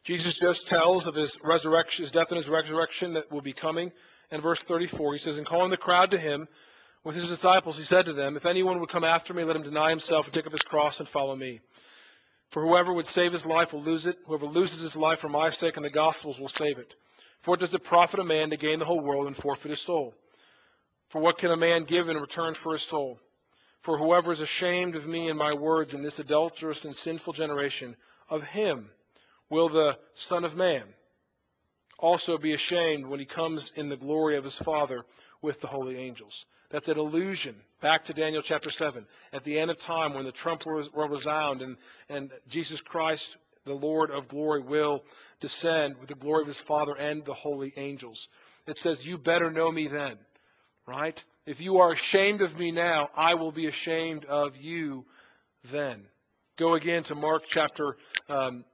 Jesus 0.02 0.38
just 0.38 0.68
tells 0.68 1.06
of 1.06 1.14
his 1.14 1.36
resurrection, 1.44 2.04
his 2.04 2.12
death 2.12 2.28
and 2.30 2.38
his 2.38 2.48
resurrection 2.48 3.12
that 3.12 3.30
will 3.30 3.42
be 3.42 3.52
coming. 3.52 3.92
In 4.30 4.40
verse 4.40 4.62
34, 4.62 5.12
he 5.12 5.18
says, 5.18 5.36
And 5.36 5.46
calling 5.46 5.70
the 5.70 5.76
crowd 5.76 6.12
to 6.12 6.18
him 6.18 6.48
with 7.04 7.16
his 7.16 7.28
disciples, 7.28 7.78
he 7.78 7.84
said 7.84 8.06
to 8.06 8.12
them, 8.12 8.36
If 8.36 8.46
anyone 8.46 8.80
would 8.80 8.90
come 8.90 9.04
after 9.04 9.32
me, 9.32 9.44
let 9.44 9.56
him 9.56 9.62
deny 9.62 9.90
himself 9.90 10.26
and 10.26 10.34
take 10.34 10.46
up 10.46 10.52
his 10.52 10.62
cross 10.62 11.00
and 11.00 11.08
follow 11.08 11.34
me. 11.34 11.60
For 12.50 12.66
whoever 12.66 12.92
would 12.92 13.06
save 13.06 13.32
his 13.32 13.46
life 13.46 13.72
will 13.72 13.82
lose 13.82 14.06
it. 14.06 14.18
Whoever 14.26 14.46
loses 14.46 14.80
his 14.80 14.96
life 14.96 15.20
for 15.20 15.28
my 15.28 15.50
sake 15.50 15.76
and 15.76 15.84
the 15.84 15.90
gospel's 15.90 16.38
will 16.38 16.48
save 16.48 16.78
it. 16.78 16.94
For 17.42 17.52
what 17.52 17.60
does 17.60 17.72
it 17.72 17.84
profit 17.84 18.20
a 18.20 18.24
man 18.24 18.50
to 18.50 18.56
gain 18.56 18.78
the 18.78 18.84
whole 18.84 19.00
world 19.00 19.26
and 19.26 19.36
forfeit 19.36 19.70
his 19.70 19.80
soul? 19.80 20.14
For 21.08 21.20
what 21.20 21.38
can 21.38 21.50
a 21.50 21.56
man 21.56 21.84
give 21.84 22.08
in 22.08 22.16
return 22.16 22.54
for 22.54 22.72
his 22.72 22.82
soul? 22.82 23.18
For 23.82 23.96
whoever 23.96 24.30
is 24.30 24.40
ashamed 24.40 24.94
of 24.94 25.06
me 25.06 25.28
and 25.28 25.38
my 25.38 25.54
words 25.54 25.94
in 25.94 26.02
this 26.02 26.18
adulterous 26.18 26.84
and 26.84 26.94
sinful 26.94 27.32
generation, 27.32 27.96
of 28.28 28.42
him 28.42 28.90
will 29.48 29.68
the 29.68 29.98
Son 30.14 30.44
of 30.44 30.54
Man 30.54 30.84
also 31.98 32.36
be 32.36 32.52
ashamed 32.52 33.06
when 33.06 33.20
he 33.20 33.26
comes 33.26 33.72
in 33.74 33.88
the 33.88 33.96
glory 33.96 34.36
of 34.36 34.44
his 34.44 34.56
Father 34.56 35.04
with 35.40 35.60
the 35.60 35.66
holy 35.66 35.96
angels. 35.96 36.44
That's 36.70 36.88
an 36.88 36.98
allusion 36.98 37.56
back 37.80 38.04
to 38.04 38.12
Daniel 38.12 38.42
chapter 38.42 38.70
7. 38.70 39.04
At 39.32 39.42
the 39.44 39.58
end 39.58 39.70
of 39.70 39.80
time, 39.80 40.14
when 40.14 40.24
the 40.24 40.32
trump 40.32 40.64
will 40.66 40.88
resound 41.08 41.62
and, 41.62 41.76
and 42.08 42.30
Jesus 42.48 42.80
Christ, 42.82 43.36
the 43.64 43.74
Lord 43.74 44.10
of 44.10 44.28
glory, 44.28 44.62
will 44.62 45.02
descend 45.40 45.96
with 45.98 46.08
the 46.08 46.14
glory 46.14 46.42
of 46.42 46.48
his 46.48 46.60
Father 46.60 46.94
and 46.96 47.24
the 47.24 47.34
holy 47.34 47.72
angels. 47.76 48.28
It 48.68 48.78
says, 48.78 49.04
You 49.04 49.18
better 49.18 49.50
know 49.50 49.68
me 49.68 49.88
then, 49.88 50.16
right? 50.86 51.22
If 51.44 51.60
you 51.60 51.78
are 51.78 51.92
ashamed 51.92 52.40
of 52.40 52.56
me 52.56 52.70
now, 52.70 53.08
I 53.16 53.34
will 53.34 53.52
be 53.52 53.66
ashamed 53.66 54.24
of 54.26 54.56
you 54.56 55.04
then. 55.72 56.04
Go 56.56 56.74
again 56.74 57.02
to 57.04 57.14
Mark 57.14 57.44
chapter 57.48 57.96
um, 58.28 58.64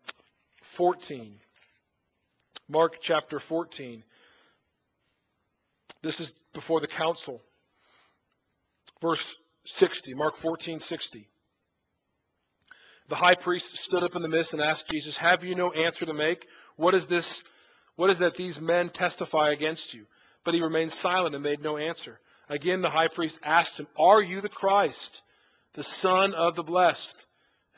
14. 0.74 1.37
Mark 2.68 2.96
chapter 3.00 3.40
14. 3.40 4.02
This 6.02 6.20
is 6.20 6.35
before 6.52 6.80
the 6.80 6.87
council. 6.88 7.40
Verse 9.00 9.37
60, 9.64 10.14
Mark 10.14 10.37
14, 10.38 10.78
60. 10.78 11.28
The 13.09 13.14
high 13.14 13.35
priest 13.35 13.76
stood 13.78 14.02
up 14.02 14.16
in 14.16 14.22
the 14.22 14.28
midst 14.28 14.52
and 14.52 14.62
asked 14.62 14.88
Jesus, 14.90 15.16
Have 15.16 15.44
you 15.44 15.54
no 15.54 15.70
answer 15.70 16.06
to 16.06 16.14
make? 16.14 16.46
What 16.76 16.94
is 16.94 17.06
this? 17.06 17.44
What 17.94 18.11
is 18.11 18.18
that 18.18 18.35
these 18.35 18.61
men 18.61 18.90
testify 18.90 19.50
against 19.50 19.94
you? 19.94 20.06
But 20.44 20.54
he 20.54 20.62
remained 20.62 20.92
silent 20.92 21.35
and 21.35 21.42
made 21.42 21.62
no 21.62 21.76
answer. 21.76 22.18
Again, 22.48 22.80
the 22.80 22.90
high 22.90 23.09
priest 23.09 23.38
asked 23.42 23.78
him, 23.78 23.87
Are 23.98 24.22
you 24.22 24.40
the 24.40 24.48
Christ, 24.48 25.22
the 25.74 25.85
Son 25.85 26.35
of 26.35 26.56
the 26.56 26.62
Blessed? 26.62 27.24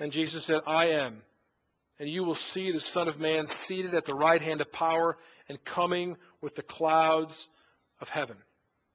And 0.01 0.13
Jesus 0.13 0.45
said, 0.45 0.61
I 0.67 0.89
am 0.89 1.23
and 1.99 2.09
you 2.09 2.25
will 2.25 2.35
see 2.35 2.71
the 2.71 2.81
Son 2.81 3.09
of 3.09 3.19
Man 3.19 3.47
seated 3.47 3.95
at 3.95 4.05
the 4.05 4.15
right 4.15 4.41
hand 4.41 4.61
of 4.61 4.73
power 4.73 5.17
and 5.49 5.63
coming 5.65 6.17
with 6.41 6.55
the 6.55 6.63
clouds 6.63 7.49
of 8.01 8.09
heaven. 8.09 8.37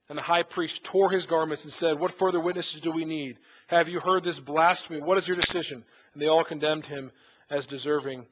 And 0.09 0.17
the 0.17 0.23
high 0.23 0.43
priest 0.43 0.83
tore 0.83 1.09
his 1.09 1.25
garments 1.25 1.63
and 1.63 1.73
said, 1.73 1.99
What 1.99 2.17
further 2.17 2.39
witnesses 2.39 2.81
do 2.81 2.91
we 2.91 3.05
need? 3.05 3.37
Have 3.67 3.87
you 3.87 3.99
heard 3.99 4.23
this 4.23 4.39
blasphemy? 4.39 5.01
What 5.01 5.17
is 5.17 5.27
your 5.27 5.37
decision? 5.37 5.83
And 6.13 6.21
they 6.21 6.27
all 6.27 6.43
condemned 6.43 6.85
him 6.85 7.11
as 7.49 7.67
deserving 7.67 8.25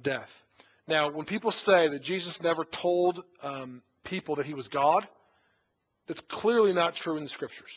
death. 0.00 0.30
Now, 0.86 1.10
when 1.10 1.26
people 1.26 1.50
say 1.50 1.88
that 1.88 2.02
Jesus 2.02 2.40
never 2.42 2.64
told 2.64 3.22
um, 3.42 3.82
people 4.04 4.36
that 4.36 4.46
he 4.46 4.54
was 4.54 4.68
God, 4.68 5.06
that's 6.06 6.20
clearly 6.20 6.72
not 6.72 6.94
true 6.94 7.16
in 7.16 7.24
the 7.24 7.30
scriptures, 7.30 7.72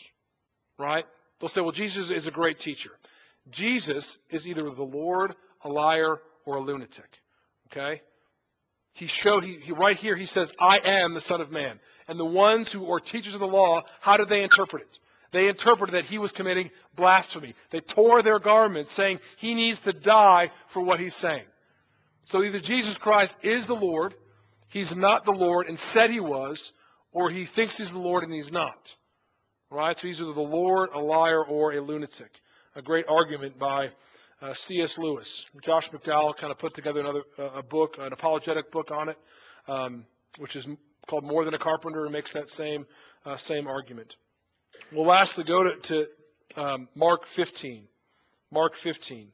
right? 0.77 1.05
They'll 1.39 1.47
say, 1.47 1.61
well, 1.61 1.71
Jesus 1.71 2.11
is 2.11 2.27
a 2.27 2.31
great 2.31 2.59
teacher. 2.59 2.91
Jesus 3.49 4.19
is 4.29 4.47
either 4.47 4.63
the 4.63 4.83
Lord, 4.83 5.33
a 5.63 5.69
liar, 5.69 6.19
or 6.45 6.57
a 6.57 6.61
lunatic. 6.61 7.19
Okay? 7.71 8.01
He 8.93 9.07
showed, 9.07 9.43
he, 9.43 9.59
he, 9.63 9.71
right 9.71 9.97
here, 9.97 10.15
he 10.15 10.25
says, 10.25 10.53
I 10.59 10.79
am 10.83 11.13
the 11.13 11.21
Son 11.21 11.41
of 11.41 11.51
Man. 11.51 11.79
And 12.09 12.19
the 12.19 12.25
ones 12.25 12.71
who 12.71 12.91
are 12.91 12.99
teachers 12.99 13.35
of 13.35 13.39
the 13.39 13.47
law, 13.47 13.83
how 14.01 14.17
did 14.17 14.29
they 14.29 14.41
interpret 14.41 14.81
it? 14.81 14.99
They 15.31 15.47
interpreted 15.47 15.93
that 15.93 16.05
he 16.05 16.17
was 16.17 16.31
committing 16.31 16.71
blasphemy. 16.95 17.53
They 17.69 17.81
tore 17.81 18.23
their 18.23 18.39
garments, 18.39 18.91
saying 18.93 19.19
he 19.37 19.53
needs 19.53 19.77
to 19.81 19.91
die 19.91 20.49
for 20.73 20.81
what 20.81 20.99
he's 20.99 21.13
saying. 21.13 21.43
So 22.23 22.43
either 22.43 22.59
Jesus 22.59 22.97
Christ 22.97 23.35
is 23.43 23.67
the 23.67 23.75
Lord, 23.75 24.15
he's 24.69 24.95
not 24.95 25.23
the 25.23 25.31
Lord 25.31 25.67
and 25.67 25.77
said 25.77 26.09
he 26.09 26.19
was, 26.19 26.71
or 27.11 27.29
he 27.29 27.45
thinks 27.45 27.77
he's 27.77 27.91
the 27.91 27.99
Lord 27.99 28.23
and 28.23 28.33
he's 28.33 28.51
not. 28.51 28.91
Right? 29.69 29.97
So 29.99 30.07
he's 30.07 30.19
either 30.19 30.33
the 30.33 30.41
Lord, 30.41 30.89
a 30.95 30.99
liar, 30.99 31.45
or 31.45 31.73
a 31.73 31.81
lunatic. 31.81 32.31
A 32.75 32.81
great 32.81 33.05
argument 33.07 33.59
by 33.59 33.89
uh, 34.41 34.55
C.S. 34.55 34.97
Lewis. 34.97 35.51
Josh 35.61 35.91
McDowell 35.91 36.35
kind 36.35 36.49
of 36.49 36.57
put 36.57 36.73
together 36.73 37.01
another 37.01 37.21
uh, 37.37 37.59
a 37.59 37.63
book, 37.63 37.97
an 37.99 38.13
apologetic 38.13 38.71
book 38.71 38.89
on 38.89 39.09
it, 39.09 39.17
um, 39.67 40.05
which 40.39 40.55
is 40.55 40.67
called 41.09 41.25
More 41.25 41.43
Than 41.43 41.55
a 41.55 41.57
Carpenter, 41.57 42.03
and 42.03 42.13
makes 42.13 42.33
that 42.33 42.49
same 42.49 42.85
uh, 43.25 43.35
same 43.35 43.67
argument. 43.67 44.15
We'll 44.91 45.05
lastly 45.05 45.43
go 45.43 45.63
to, 45.63 46.05
to 46.55 46.61
um, 46.61 46.87
Mark 46.95 47.25
15. 47.35 47.87
Mark 48.51 48.75
15. 48.75 49.29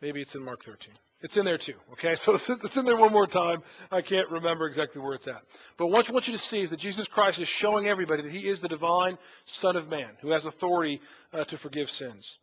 Maybe 0.00 0.22
it's 0.22 0.34
in 0.34 0.42
Mark 0.42 0.64
13. 0.64 0.94
It's 1.20 1.36
in 1.36 1.44
there 1.44 1.58
too, 1.58 1.74
okay? 1.92 2.14
So 2.16 2.34
it's 2.34 2.76
in 2.76 2.84
there 2.84 2.96
one 2.96 3.12
more 3.12 3.26
time. 3.26 3.62
I 3.90 4.02
can't 4.02 4.30
remember 4.30 4.66
exactly 4.66 5.02
where 5.02 5.14
it's 5.14 5.26
at. 5.26 5.42
But 5.76 5.88
what 5.88 6.08
I 6.08 6.12
want 6.12 6.28
you 6.28 6.34
to 6.34 6.38
see 6.38 6.60
is 6.60 6.70
that 6.70 6.78
Jesus 6.78 7.08
Christ 7.08 7.40
is 7.40 7.48
showing 7.48 7.88
everybody 7.88 8.22
that 8.22 8.32
he 8.32 8.48
is 8.48 8.60
the 8.60 8.68
divine 8.68 9.18
Son 9.44 9.76
of 9.76 9.88
Man 9.88 10.10
who 10.20 10.30
has 10.30 10.46
authority 10.46 11.00
uh, 11.32 11.44
to 11.44 11.58
forgive 11.58 11.90
sins. 11.90 12.38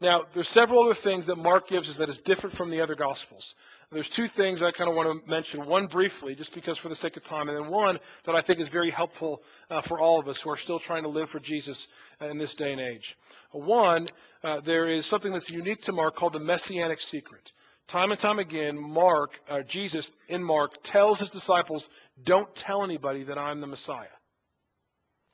Now, 0.00 0.24
there's 0.32 0.48
several 0.48 0.82
other 0.84 0.94
things 0.94 1.26
that 1.26 1.36
Mark 1.36 1.66
gives 1.66 1.88
us 1.90 1.98
that 1.98 2.08
is 2.08 2.20
different 2.22 2.56
from 2.56 2.70
the 2.70 2.80
other 2.80 2.94
Gospels. 2.94 3.54
There's 3.92 4.08
two 4.08 4.28
things 4.28 4.62
I 4.62 4.70
kind 4.70 4.88
of 4.88 4.94
want 4.94 5.24
to 5.24 5.28
mention. 5.28 5.66
One 5.66 5.88
briefly, 5.88 6.36
just 6.36 6.54
because 6.54 6.78
for 6.78 6.88
the 6.88 6.96
sake 6.96 7.16
of 7.16 7.24
time, 7.24 7.48
and 7.48 7.58
then 7.58 7.70
one 7.70 7.98
that 8.24 8.36
I 8.36 8.40
think 8.40 8.60
is 8.60 8.70
very 8.70 8.90
helpful 8.90 9.42
uh, 9.68 9.82
for 9.82 9.98
all 9.98 10.20
of 10.20 10.28
us 10.28 10.38
who 10.38 10.48
are 10.48 10.56
still 10.56 10.78
trying 10.78 11.02
to 11.02 11.08
live 11.08 11.28
for 11.28 11.40
Jesus 11.40 11.88
in 12.20 12.38
this 12.38 12.54
day 12.54 12.70
and 12.70 12.80
age. 12.80 13.18
One, 13.50 14.06
uh, 14.44 14.60
there 14.60 14.88
is 14.88 15.06
something 15.06 15.32
that's 15.32 15.50
unique 15.50 15.82
to 15.82 15.92
Mark 15.92 16.14
called 16.14 16.34
the 16.34 16.40
Messianic 16.40 17.00
secret. 17.00 17.50
Time 17.90 18.12
and 18.12 18.20
time 18.20 18.38
again, 18.38 18.78
Mark, 18.80 19.32
uh, 19.48 19.62
Jesus 19.62 20.14
in 20.28 20.44
Mark, 20.44 20.80
tells 20.84 21.18
his 21.18 21.32
disciples, 21.32 21.88
don't 22.22 22.54
tell 22.54 22.84
anybody 22.84 23.24
that 23.24 23.36
I'm 23.36 23.60
the 23.60 23.66
Messiah. 23.66 24.06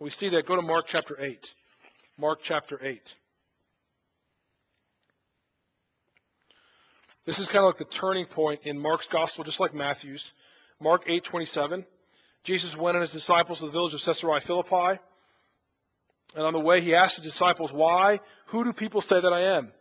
We 0.01 0.09
see 0.09 0.31
that. 0.31 0.47
Go 0.47 0.57
to 0.57 0.63
Mark 0.63 0.87
chapter 0.89 1.23
8. 1.23 1.53
Mark 2.17 2.39
chapter 2.43 2.81
8. 2.83 3.15
This 7.27 7.39
is 7.39 7.47
kind 7.47 7.59
of 7.59 7.65
like 7.65 7.77
the 7.77 7.85
turning 7.85 8.25
point 8.25 8.61
in 8.65 8.79
Mark's 8.79 9.09
gospel, 9.09 9.45
just 9.45 9.61
like 9.61 9.75
Matthew's. 9.75 10.33
Mark 10.81 11.07
8:27. 11.07 11.85
Jesus 12.43 12.75
went 12.75 12.97
and 12.97 13.03
his 13.03 13.13
disciples 13.13 13.59
to 13.59 13.67
the 13.67 13.71
village 13.71 13.93
of 13.93 14.01
Caesarea 14.01 14.41
Philippi. 14.41 14.99
And 16.35 16.47
on 16.47 16.55
the 16.55 16.61
way, 16.61 16.81
he 16.81 16.95
asked 16.95 17.17
the 17.17 17.23
disciples, 17.23 17.71
Why? 17.71 18.21
Who 18.47 18.65
do 18.65 18.73
people 18.73 19.03
say 19.03 19.21
that 19.21 19.33
I 19.33 19.57
am? 19.59 19.73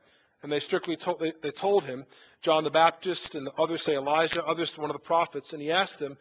And 0.44 0.52
they 0.52 0.60
strictly 0.60 0.96
told, 0.98 1.20
they, 1.20 1.34
they 1.42 1.52
told 1.52 1.86
him, 1.86 2.06
John 2.46 2.64
the 2.64 2.70
Baptist, 2.70 3.34
and 3.34 3.50
others 3.58 3.84
say 3.84 3.96
Elijah, 3.96 4.46
others 4.46 4.78
one 4.78 4.92
of 4.92 4.96
the 4.96 5.00
prophets. 5.00 5.52
And 5.52 5.60
he 5.60 5.72
asked 5.72 5.98
them, 5.98 6.16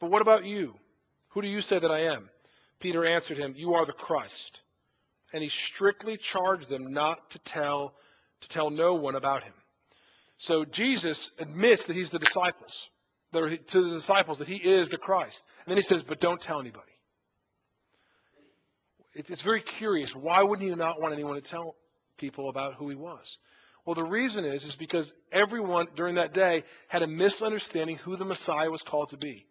But 0.00 0.10
what 0.10 0.20
about 0.20 0.44
you? 0.44 0.74
Who 1.28 1.42
do 1.42 1.46
you 1.46 1.60
say 1.60 1.78
that 1.78 1.92
I 1.92 2.12
am? 2.12 2.28
Peter 2.80 3.04
answered 3.04 3.38
him, 3.38 3.54
You 3.56 3.74
are 3.74 3.86
the 3.86 3.92
Christ. 3.92 4.62
And 5.32 5.44
he 5.44 5.48
strictly 5.48 6.16
charged 6.16 6.68
them 6.68 6.92
not 6.92 7.30
to 7.30 7.38
tell, 7.38 7.94
to 8.40 8.48
tell 8.48 8.70
no 8.70 8.94
one 8.94 9.14
about 9.14 9.44
him. 9.44 9.52
So 10.38 10.64
Jesus 10.64 11.30
admits 11.38 11.84
that 11.84 11.94
he's 11.94 12.10
the 12.10 12.18
disciples, 12.18 12.90
to 13.32 13.58
the 13.72 13.94
disciples 13.94 14.38
that 14.38 14.48
he 14.48 14.56
is 14.56 14.88
the 14.88 14.98
Christ. 14.98 15.40
And 15.64 15.70
then 15.70 15.76
he 15.76 15.84
says, 15.84 16.02
But 16.02 16.18
don't 16.18 16.42
tell 16.42 16.58
anybody. 16.58 16.90
It's 19.14 19.42
very 19.42 19.62
curious. 19.62 20.16
Why 20.16 20.42
wouldn't 20.42 20.68
he 20.68 20.74
not 20.74 21.00
want 21.00 21.14
anyone 21.14 21.40
to 21.40 21.48
tell 21.48 21.76
people 22.16 22.48
about 22.48 22.74
who 22.74 22.88
he 22.88 22.96
was? 22.96 23.38
Well, 23.84 23.94
the 23.94 24.04
reason 24.04 24.44
is, 24.44 24.64
is 24.64 24.74
because 24.74 25.12
everyone 25.32 25.86
during 25.96 26.16
that 26.16 26.34
day 26.34 26.64
had 26.88 27.02
a 27.02 27.06
misunderstanding 27.06 27.96
who 27.96 28.16
the 28.16 28.24
Messiah 28.24 28.70
was 28.70 28.82
called 28.82 29.10
to 29.10 29.16
be. 29.16 29.46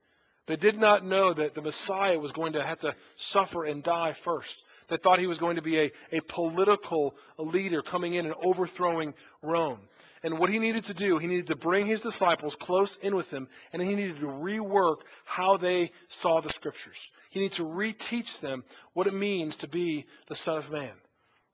They 0.48 0.56
did 0.56 0.78
not 0.78 1.06
know 1.06 1.34
that 1.34 1.54
the 1.54 1.62
Messiah 1.62 2.20
was 2.20 2.32
going 2.32 2.54
to 2.54 2.63
have 2.63 2.80
to 2.80 2.96
suffer 3.18 3.65
and 3.65 3.84
die 3.84 4.15
first. 4.24 4.63
They 4.88 4.98
thought 4.98 5.20
he 5.20 5.28
was 5.28 5.38
going 5.38 5.58
to 5.58 5.62
be 5.62 5.80
a, 5.80 5.92
a 6.12 6.22
political 6.22 7.15
leader 7.38 7.82
coming 7.82 8.15
in 8.15 8.26
and 8.26 8.36
overthrowing 8.44 9.13
Rome. 9.44 9.80
And 10.24 10.38
what 10.38 10.50
he 10.50 10.60
needed 10.60 10.86
to 10.86 10.94
do, 10.94 11.18
he 11.18 11.28
needed 11.28 11.48
to 11.48 11.56
bring 11.56 11.86
his 11.86 12.02
disciples 12.02 12.58
close 12.60 12.98
in 13.02 13.15
with 13.15 13.30
him, 13.30 13.48
and 13.72 13.82
he 13.82 13.96
needed 13.96 14.20
to 14.20 14.26
rework 14.26 14.98
how 15.24 15.58
they 15.58 15.92
saw 16.22 16.42
the 16.42 16.50
scriptures. 16.50 17.10
He 17.30 17.39
needed 17.39 17.58
to 17.58 17.63
reteach 17.63 18.39
them 18.42 18.63
what 18.94 19.08
it 19.08 19.13
means 19.13 19.56
to 19.58 19.68
be 19.68 20.06
the 20.28 20.36
Son 20.36 20.58
of 20.58 20.70
Man. 20.70 20.92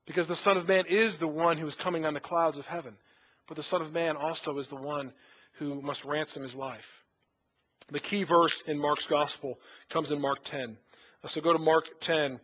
Because 0.05 0.27
the 0.27 0.35
Son 0.35 0.57
of 0.57 0.67
Man 0.67 0.85
is 0.87 1.17
the 1.17 1.27
one 1.27 1.57
who 1.57 1.67
is 1.67 1.75
coming 1.75 2.05
on 2.05 2.13
the 2.13 2.19
clouds 2.19 2.57
of 2.57 2.65
heaven. 2.65 2.95
But 3.47 3.57
the 3.57 3.63
Son 3.63 3.81
of 3.81 3.91
Man 3.91 4.15
also 4.15 4.57
is 4.57 4.67
the 4.67 4.75
one 4.75 5.13
who 5.53 5.81
must 5.81 6.05
ransom 6.05 6.43
his 6.43 6.55
life. 6.55 6.85
The 7.89 7.99
key 7.99 8.23
verse 8.23 8.63
in 8.63 8.79
Mark's 8.79 9.07
gospel 9.07 9.59
comes 9.89 10.11
in 10.11 10.19
Mark 10.19 10.43
10. 10.43 10.77
Uh, 11.23 11.27
so 11.27 11.41
go 11.41 11.53
to 11.53 11.59
Mark 11.59 11.99
10, 11.99 12.39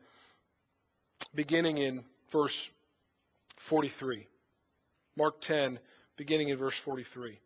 beginning 1.34 1.78
in 1.78 2.04
verse 2.32 2.70
43. 3.58 4.28
Mark 5.18 5.42
10, 5.42 5.80
beginning 6.16 6.50
in 6.50 6.58
verse 6.58 6.76
43. 6.76 7.40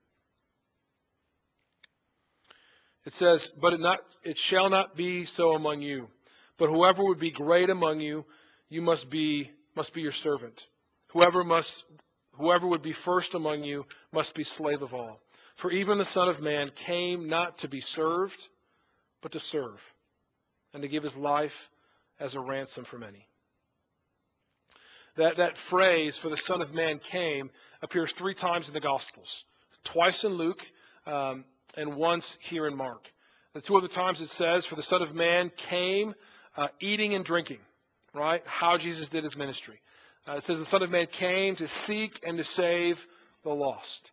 It 3.05 3.13
says, 3.13 3.49
But 3.59 3.73
it, 3.73 3.79
not, 3.79 3.99
it 4.23 4.37
shall 4.37 4.69
not 4.69 4.95
be 4.95 5.25
so 5.25 5.53
among 5.53 5.81
you. 5.81 6.09
But 6.57 6.69
whoever 6.69 7.03
would 7.03 7.19
be 7.19 7.31
great 7.31 7.69
among 7.69 8.01
you, 8.01 8.25
you 8.69 8.81
must 8.81 9.09
be 9.09 9.51
must 9.75 9.93
be 9.93 10.01
your 10.01 10.11
servant. 10.11 10.65
Whoever 11.09 11.43
must 11.43 11.85
whoever 12.33 12.67
would 12.67 12.81
be 12.81 12.93
first 12.93 13.33
among 13.33 13.63
you 13.63 13.85
must 14.11 14.35
be 14.35 14.43
slave 14.43 14.81
of 14.81 14.93
all. 14.93 15.19
For 15.55 15.71
even 15.71 15.97
the 15.97 16.05
Son 16.05 16.27
of 16.27 16.41
Man 16.41 16.69
came 16.85 17.29
not 17.29 17.59
to 17.59 17.69
be 17.69 17.79
served, 17.79 18.37
but 19.21 19.31
to 19.33 19.39
serve, 19.39 19.79
and 20.73 20.81
to 20.81 20.89
give 20.89 21.03
his 21.03 21.15
life 21.15 21.53
as 22.19 22.35
a 22.35 22.41
ransom 22.41 22.83
for 22.83 22.97
many. 22.97 23.25
That, 25.15 25.37
that 25.37 25.57
phrase, 25.69 26.17
for 26.17 26.29
the 26.29 26.37
Son 26.37 26.61
of 26.61 26.73
Man 26.73 26.99
came, 26.99 27.49
appears 27.81 28.11
three 28.11 28.33
times 28.33 28.67
in 28.67 28.73
the 28.73 28.81
Gospels. 28.81 29.45
Twice 29.85 30.25
in 30.25 30.33
Luke, 30.33 30.59
um, 31.05 31.45
and 31.77 31.95
once 31.95 32.37
here 32.41 32.67
in 32.67 32.75
Mark. 32.75 33.05
The 33.53 33.61
two 33.61 33.77
other 33.77 33.87
times 33.87 34.19
it 34.19 34.27
says, 34.29 34.65
for 34.65 34.75
the 34.75 34.83
Son 34.83 35.01
of 35.01 35.15
Man 35.15 35.51
came 35.69 36.13
uh, 36.57 36.67
eating 36.81 37.15
and 37.15 37.23
drinking 37.23 37.59
right? 38.15 38.41
How 38.45 38.77
Jesus 38.77 39.09
did 39.09 39.23
his 39.23 39.37
ministry. 39.37 39.81
Uh, 40.27 40.35
it 40.35 40.43
says 40.43 40.57
the 40.57 40.65
Son 40.65 40.81
of 40.81 40.89
Man 40.89 41.07
came 41.07 41.55
to 41.57 41.67
seek 41.67 42.19
and 42.23 42.37
to 42.37 42.43
save 42.43 42.97
the 43.43 43.53
lost. 43.53 44.11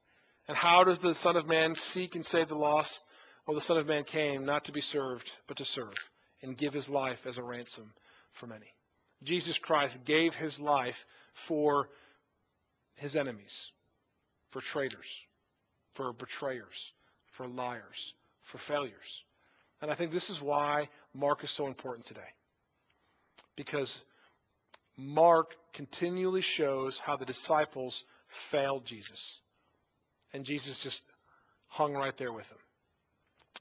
And 0.49 0.57
how 0.57 0.85
does 0.85 0.99
the 0.99 1.15
Son 1.15 1.37
of 1.37 1.47
Man 1.47 1.75
seek 1.75 2.15
and 2.17 2.27
save 2.27 2.49
the 2.49 2.57
lost? 2.57 3.03
Well, 3.47 3.55
the 3.55 3.61
Son 3.61 3.79
of 3.79 3.87
Man 3.87 4.05
came 4.05 4.45
not 4.45 4.67
to 4.67 4.73
be 4.73 4.81
served, 4.81 5.35
but 5.47 5.57
to 5.59 5.65
serve 5.65 5.95
and 6.43 6.57
give 6.57 6.75
his 6.75 6.89
life 6.89 7.21
as 7.25 7.39
a 7.39 7.43
ransom 7.43 7.93
for 8.33 8.47
many. 8.47 8.67
Jesus 9.23 9.57
Christ 9.57 9.99
gave 10.05 10.35
his 10.35 10.59
life 10.59 10.97
for 11.47 11.89
his 12.99 13.17
enemies, 13.17 13.71
for 14.51 14.61
traitors, 14.61 15.07
for 15.95 16.13
betrayers, 16.13 16.93
for 17.31 17.47
liars, 17.47 18.13
for 18.43 18.59
failures. 18.59 19.23
And 19.81 19.91
I 19.91 19.95
think 19.95 20.13
this 20.13 20.29
is 20.29 20.43
why 20.43 20.89
Mark 21.15 21.45
is 21.45 21.51
so 21.51 21.67
important 21.67 22.07
today 22.07 22.21
because 23.57 23.97
Mark 24.97 25.55
continually 25.73 26.43
shows 26.43 27.01
how 27.05 27.17
the 27.17 27.25
disciples 27.25 28.05
failed 28.51 28.85
Jesus. 28.85 29.41
And 30.33 30.45
Jesus 30.45 30.79
just 30.79 31.03
hung 31.69 31.95
right 31.95 32.17
there 32.17 32.33
with 32.33 32.49
them. 32.49 32.59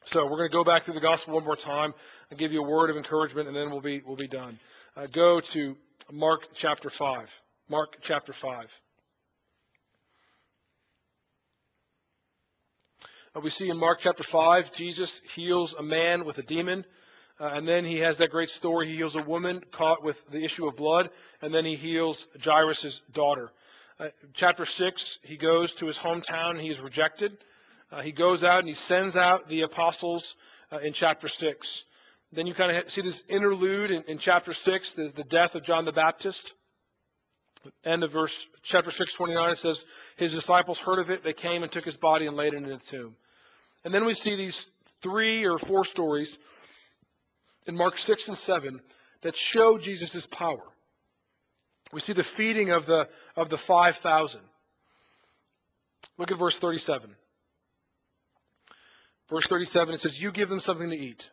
So 0.06 0.26
we're 0.26 0.38
going 0.38 0.50
to 0.50 0.54
go 0.54 0.64
back 0.64 0.84
through 0.84 0.96
the 0.96 1.02
gospel 1.02 1.36
one 1.36 1.46
more 1.46 1.56
time 1.56 1.94
and 2.30 2.40
give 2.40 2.52
you 2.52 2.64
a 2.64 2.68
word 2.68 2.90
of 2.90 2.98
encouragement, 2.98 3.48
and 3.48 3.56
then 3.56 3.70
we'll 3.70 3.82
be, 3.82 4.02
we'll 4.06 4.16
be 4.16 4.28
done. 4.28 4.58
Uh, 4.96 5.08
go 5.08 5.40
to 5.40 5.78
Mark 6.12 6.48
chapter 6.54 6.90
5. 6.90 7.28
Mark 7.70 7.98
chapter 8.02 8.34
5. 8.34 8.66
Uh, 13.34 13.40
we 13.42 13.50
see 13.50 13.70
in 13.70 13.78
Mark 13.78 14.00
chapter 14.02 14.24
5, 14.24 14.74
Jesus 14.74 15.22
heals 15.36 15.74
a 15.74 15.84
man 15.84 16.26
with 16.26 16.38
a 16.38 16.44
demon. 16.44 16.84
Uh, 17.42 17.50
and 17.56 17.68
then 17.68 17.84
he 17.84 17.98
has 17.98 18.18
that 18.18 18.30
great 18.30 18.50
story. 18.50 18.88
He 18.88 18.98
heals 18.98 19.16
a 19.16 19.24
woman 19.24 19.64
caught 19.72 20.04
with 20.04 20.16
the 20.32 20.44
issue 20.44 20.68
of 20.68 20.76
blood, 20.76 21.10
and 21.42 21.52
then 21.52 21.66
he 21.66 21.76
heals 21.76 22.28
Jairus' 22.40 23.02
daughter. 23.14 23.50
Uh, 24.00 24.10
chapter 24.36 24.64
6, 24.64 25.20
he 25.24 25.38
goes 25.38 25.74
to 25.76 25.88
his 25.88 25.98
hometown 25.98 26.52
and 26.52 26.62
he 26.62 26.70
is 26.70 26.80
rejected. 26.80 27.36
Uh, 27.92 28.02
he 28.02 28.12
goes 28.12 28.44
out 28.44 28.60
and 28.60 28.68
he 28.68 28.76
sends 28.76 29.16
out 29.16 29.50
the 29.50 29.62
apostles 29.62 30.36
uh, 30.72 30.78
in 30.80 30.94
chapter 30.94 31.28
6. 31.28 31.84
Then 32.32 32.46
you 32.46 32.54
kind 32.54 32.78
of 32.78 32.88
see 32.88 33.02
this 33.02 33.24
interlude 33.28 33.90
in, 33.90 34.04
in 34.04 34.20
chapter 34.20 34.54
6, 34.54 34.94
the, 34.94 35.12
the 35.16 35.24
death 35.24 35.56
of 35.56 35.64
John 35.64 35.86
the 35.86 35.92
Baptist. 35.92 36.56
End 37.84 38.04
of 38.04 38.12
verse 38.12 38.34
chapter 38.62 38.92
6, 38.92 39.14
29, 39.14 39.50
it 39.50 39.58
says, 39.58 39.84
His 40.16 40.34
disciples 40.34 40.78
heard 40.78 41.00
of 41.00 41.10
it, 41.10 41.24
they 41.24 41.34
came 41.34 41.64
and 41.64 41.72
took 41.72 41.86
his 41.86 41.98
body 41.98 42.28
and 42.28 42.38
laid 42.38 42.54
it 42.54 42.58
in 42.58 42.70
the 42.70 42.78
tomb. 42.78 43.16
And 43.84 43.92
then 43.92 44.06
we 44.06 44.14
see 44.14 44.36
these 44.36 44.70
three 45.02 45.48
or 45.48 45.58
four 45.58 45.86
stories 45.86 46.38
in 47.68 47.76
Mark 47.76 47.98
6 47.98 48.28
and 48.28 48.38
7 48.38 48.82
that 49.22 49.36
show 49.36 49.78
Jesus' 49.78 50.26
power. 50.28 50.64
We 51.94 52.00
see 52.00 52.14
the 52.14 52.24
feeding 52.24 52.72
of 52.72 52.86
the, 52.86 53.10
of 53.36 53.50
the 53.50 53.58
5,000. 53.58 54.40
Look 56.18 56.32
at 56.32 56.40
verse 56.40 56.60
37. 56.60 57.16
Verse 59.30 59.48
37, 59.48 59.94
it 59.94 60.02
says, 60.02 60.22
You 60.22 60.32
give 60.32 60.50
them 60.50 60.60
something 60.60 60.90
to 60.90 60.96
eat. 60.96 61.26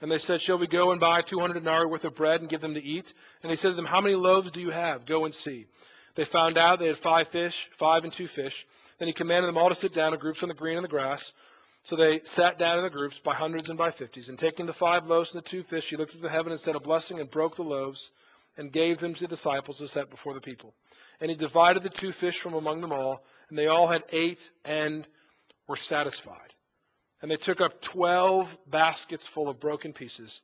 And 0.00 0.10
they 0.10 0.18
said, 0.18 0.40
Shall 0.40 0.58
we 0.58 0.66
go 0.66 0.92
and 0.92 1.00
buy 1.00 1.22
200 1.22 1.54
denarii 1.54 1.86
worth 1.86 2.04
of 2.04 2.14
bread 2.14 2.40
and 2.40 2.48
give 2.48 2.60
them 2.60 2.74
to 2.74 2.82
eat? 2.82 3.12
And 3.42 3.50
he 3.50 3.56
said 3.56 3.70
to 3.70 3.74
them, 3.74 3.86
How 3.86 4.00
many 4.00 4.14
loaves 4.14 4.50
do 4.50 4.60
you 4.60 4.70
have? 4.70 5.06
Go 5.06 5.24
and 5.24 5.34
see. 5.34 5.66
They 6.14 6.24
found 6.24 6.58
out 6.58 6.78
they 6.78 6.86
had 6.86 6.96
five 6.96 7.28
fish, 7.28 7.70
five 7.78 8.04
and 8.04 8.12
two 8.12 8.28
fish. 8.28 8.66
Then 8.98 9.08
he 9.08 9.14
commanded 9.14 9.48
them 9.48 9.56
all 9.56 9.68
to 9.68 9.74
sit 9.74 9.94
down 9.94 10.12
in 10.12 10.20
groups 10.20 10.42
on 10.42 10.48
the 10.48 10.54
green 10.54 10.76
and 10.76 10.84
the 10.84 10.88
grass. 10.88 11.32
So 11.82 11.96
they 11.96 12.20
sat 12.24 12.58
down 12.58 12.78
in 12.78 12.84
the 12.84 12.90
groups 12.90 13.18
by 13.18 13.34
hundreds 13.34 13.68
and 13.68 13.78
by 13.78 13.90
fifties. 13.90 14.28
And 14.28 14.38
taking 14.38 14.66
the 14.66 14.72
five 14.72 15.06
loaves 15.06 15.34
and 15.34 15.42
the 15.42 15.48
two 15.48 15.62
fish, 15.62 15.88
he 15.88 15.96
looked 15.96 16.14
at 16.14 16.20
the 16.20 16.28
heaven 16.28 16.52
and 16.52 16.60
said 16.60 16.76
a 16.76 16.80
blessing 16.80 17.18
and 17.18 17.30
broke 17.30 17.56
the 17.56 17.62
loaves 17.62 18.10
and 18.56 18.70
gave 18.70 18.98
them 18.98 19.14
to 19.14 19.20
the 19.22 19.28
disciples 19.28 19.78
to 19.78 19.88
set 19.88 20.10
before 20.10 20.34
the 20.34 20.40
people. 20.40 20.74
And 21.20 21.30
he 21.30 21.36
divided 21.36 21.82
the 21.82 21.88
two 21.88 22.12
fish 22.12 22.38
from 22.40 22.54
among 22.54 22.80
them 22.80 22.92
all, 22.92 23.22
and 23.48 23.58
they 23.58 23.66
all 23.66 23.88
had 23.88 24.04
ate 24.12 24.40
and 24.64 25.06
were 25.68 25.76
satisfied. 25.76 26.54
And 27.22 27.30
they 27.30 27.36
took 27.36 27.60
up 27.60 27.80
twelve 27.80 28.56
baskets 28.66 29.26
full 29.26 29.48
of 29.48 29.60
broken 29.60 29.92
pieces 29.92 30.40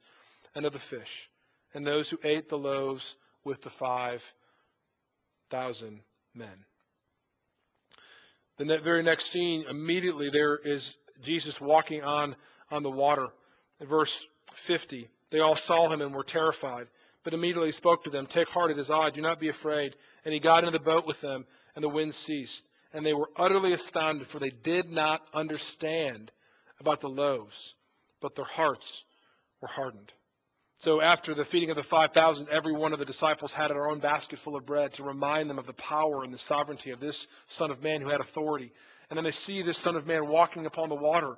and 0.55 0.65
of 0.67 0.73
the 0.73 0.79
fish, 0.79 1.31
and 1.75 1.87
those 1.87 2.09
who 2.09 2.19
ate 2.25 2.49
the 2.49 2.59
loaves 2.59 3.17
with 3.45 3.63
the 3.63 3.71
five 3.71 4.23
thousand 5.51 6.01
men. 6.35 6.65
The 8.59 8.81
very 8.83 9.03
next 9.03 9.31
scene, 9.31 9.65
immediately 9.69 10.29
there 10.31 10.57
is 10.57 10.95
Jesus 11.23 11.61
walking 11.61 12.03
on, 12.03 12.37
on 12.71 12.83
the 12.83 12.91
water. 12.91 13.29
In 13.81 13.87
verse 13.87 14.27
50, 14.67 15.09
they 15.31 15.41
all 15.41 15.57
saw 15.57 15.89
him 15.89 16.01
and 16.01 16.15
were 16.15 16.25
terrified, 16.25 16.87
but 17.25 17.35
immediately 17.35 17.73
spoke 17.73 18.05
to 18.05 18.11
them, 18.11 18.27
Take 18.27 18.49
heart, 18.49 18.71
it 18.71 18.79
is 18.79 18.91
I, 18.91 19.11
do 19.11 19.21
not 19.21 19.41
be 19.41 19.49
afraid. 19.49 19.95
And 20.25 20.33
he 20.33 20.41
got 20.41 20.65
into 20.65 20.77
the 20.77 20.85
boat 20.85 21.07
with 21.07 21.21
them, 21.21 21.45
and 21.75 21.85
the 21.85 21.89
wind 21.89 22.15
ceased. 22.15 22.63
And 22.93 23.05
they 23.05 23.13
were 23.13 23.31
utterly 23.37 23.73
astounded, 23.73 24.29
for 24.29 24.39
they 24.39 24.51
did 24.51 24.89
not 24.91 25.23
understand 25.35 26.31
about 26.81 27.01
the 27.01 27.09
loaves, 27.09 27.75
but 28.21 28.35
their 28.35 28.45
hearts 28.45 29.05
were 29.61 29.69
hardened. 29.69 30.13
So 30.79 31.01
after 31.01 31.35
the 31.35 31.45
feeding 31.45 31.71
of 31.71 31.77
the 31.77 31.83
5,000, 31.83 32.49
every 32.51 32.75
one 32.75 32.93
of 32.93 32.99
the 32.99 33.07
disciples 33.07 33.53
had 33.53 33.69
their 33.69 33.89
own 33.89 33.99
basket 33.99 34.39
full 34.41 34.57
of 34.57 34.67
bread 34.67 34.93
to 34.95 35.05
remind 35.05 35.49
them 35.49 35.59
of 35.59 35.67
the 35.67 35.73
power 35.73 36.23
and 36.23 36.33
the 36.33 36.39
sovereignty 36.39 36.91
of 36.91 37.01
this 37.01 37.27
Son 37.49 37.71
of 37.71 37.83
Man 37.83 38.03
who 38.03 38.11
had 38.11 38.21
authority. 38.21 38.73
And 39.11 39.17
then 39.17 39.25
they 39.25 39.31
see 39.31 39.63
this 39.63 39.79
Son 39.79 39.97
of 39.97 40.07
Man 40.07 40.27
walking 40.29 40.67
upon 40.67 40.89
the 40.89 40.95
water. 40.95 41.37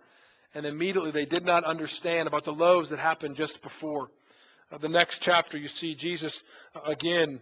And 0.55 0.65
immediately 0.65 1.11
they 1.11 1.27
did 1.27 1.45
not 1.45 1.65
understand 1.65 2.27
about 2.27 2.45
the 2.45 2.53
loaves 2.53 2.91
that 2.91 2.99
happened 2.99 3.37
just 3.37 3.61
before. 3.63 4.09
Uh, 4.73 4.79
the 4.79 4.89
next 4.89 5.21
chapter, 5.21 5.59
you 5.59 5.69
see 5.69 5.95
Jesus 5.95 6.43
uh, 6.75 6.91
again 6.91 7.41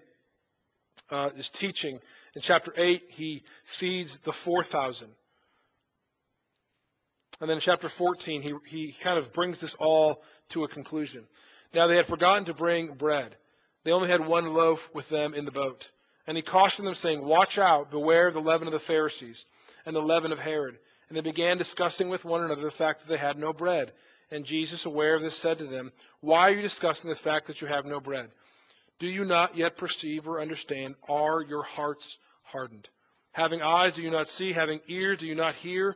uh, 1.11 1.31
is 1.37 1.51
teaching. 1.51 2.01
In 2.35 2.43
chapter 2.43 2.73
8, 2.77 3.05
he 3.09 3.43
feeds 3.79 4.19
the 4.25 4.33
4,000. 4.45 5.09
And 7.41 7.51
then 7.51 7.57
in 7.57 7.61
chapter 7.61 7.91
14, 7.97 8.43
he, 8.43 8.53
he 8.67 8.95
kind 9.03 9.19
of 9.19 9.33
brings 9.33 9.61
this 9.61 9.75
all 9.79 10.23
to 10.51 10.65
a 10.65 10.69
conclusion. 10.69 11.25
Now 11.75 11.87
they 11.87 11.97
had 11.97 12.07
forgotten 12.07 12.45
to 12.47 12.55
bring 12.55 12.95
bread. 12.95 13.37
They 13.85 13.93
only 13.93 14.11
had 14.11 14.27
one 14.27 14.53
loaf 14.53 14.81
with 14.95 15.09
them 15.09 15.35
in 15.35 15.45
the 15.45 15.53
boat. 15.53 15.91
And 16.27 16.37
he 16.37 16.43
cautioned 16.43 16.89
them, 16.89 16.95
saying, 16.95 17.25
Watch 17.25 17.59
out, 17.59 17.91
beware 17.91 18.29
of 18.29 18.35
the 18.35 18.41
leaven 18.41 18.67
of 18.67 18.73
the 18.73 18.81
Pharisees 18.81 19.45
and 19.87 19.97
the 19.97 20.01
leaven 20.01 20.33
of 20.33 20.39
Herod. 20.39 20.77
And 21.09 21.17
they 21.17 21.23
began 21.23 21.57
discussing 21.57 22.09
with 22.09 22.25
one 22.25 22.45
another 22.45 22.63
the 22.63 22.71
fact 22.71 23.01
that 23.01 23.09
they 23.09 23.19
had 23.19 23.39
no 23.39 23.53
bread. 23.53 23.93
And 24.31 24.45
Jesus, 24.45 24.85
aware 24.87 25.15
of 25.15 25.23
this, 25.23 25.37
said 25.37 25.59
to 25.59 25.67
them, 25.67 25.93
Why 26.21 26.49
are 26.49 26.53
you 26.53 26.63
discussing 26.63 27.09
the 27.09 27.17
fact 27.17 27.47
that 27.47 27.61
you 27.61 27.69
have 27.69 27.87
no 27.87 28.01
bread? 28.01 28.29
Do 28.99 29.09
you 29.09 29.25
not 29.25 29.57
yet 29.57 29.77
perceive 29.77 30.27
or 30.27 30.41
understand? 30.41 30.97
Are 31.09 31.43
your 31.43 31.63
hearts 31.63 32.19
hardened? 32.43 32.89
Having 33.33 33.63
eyes, 33.63 33.95
do 33.95 34.03
you 34.03 34.11
not 34.11 34.29
see? 34.29 34.53
Having 34.53 34.81
ears, 34.89 35.21
do 35.21 35.27
you 35.27 35.35
not 35.35 35.55
hear? 35.55 35.95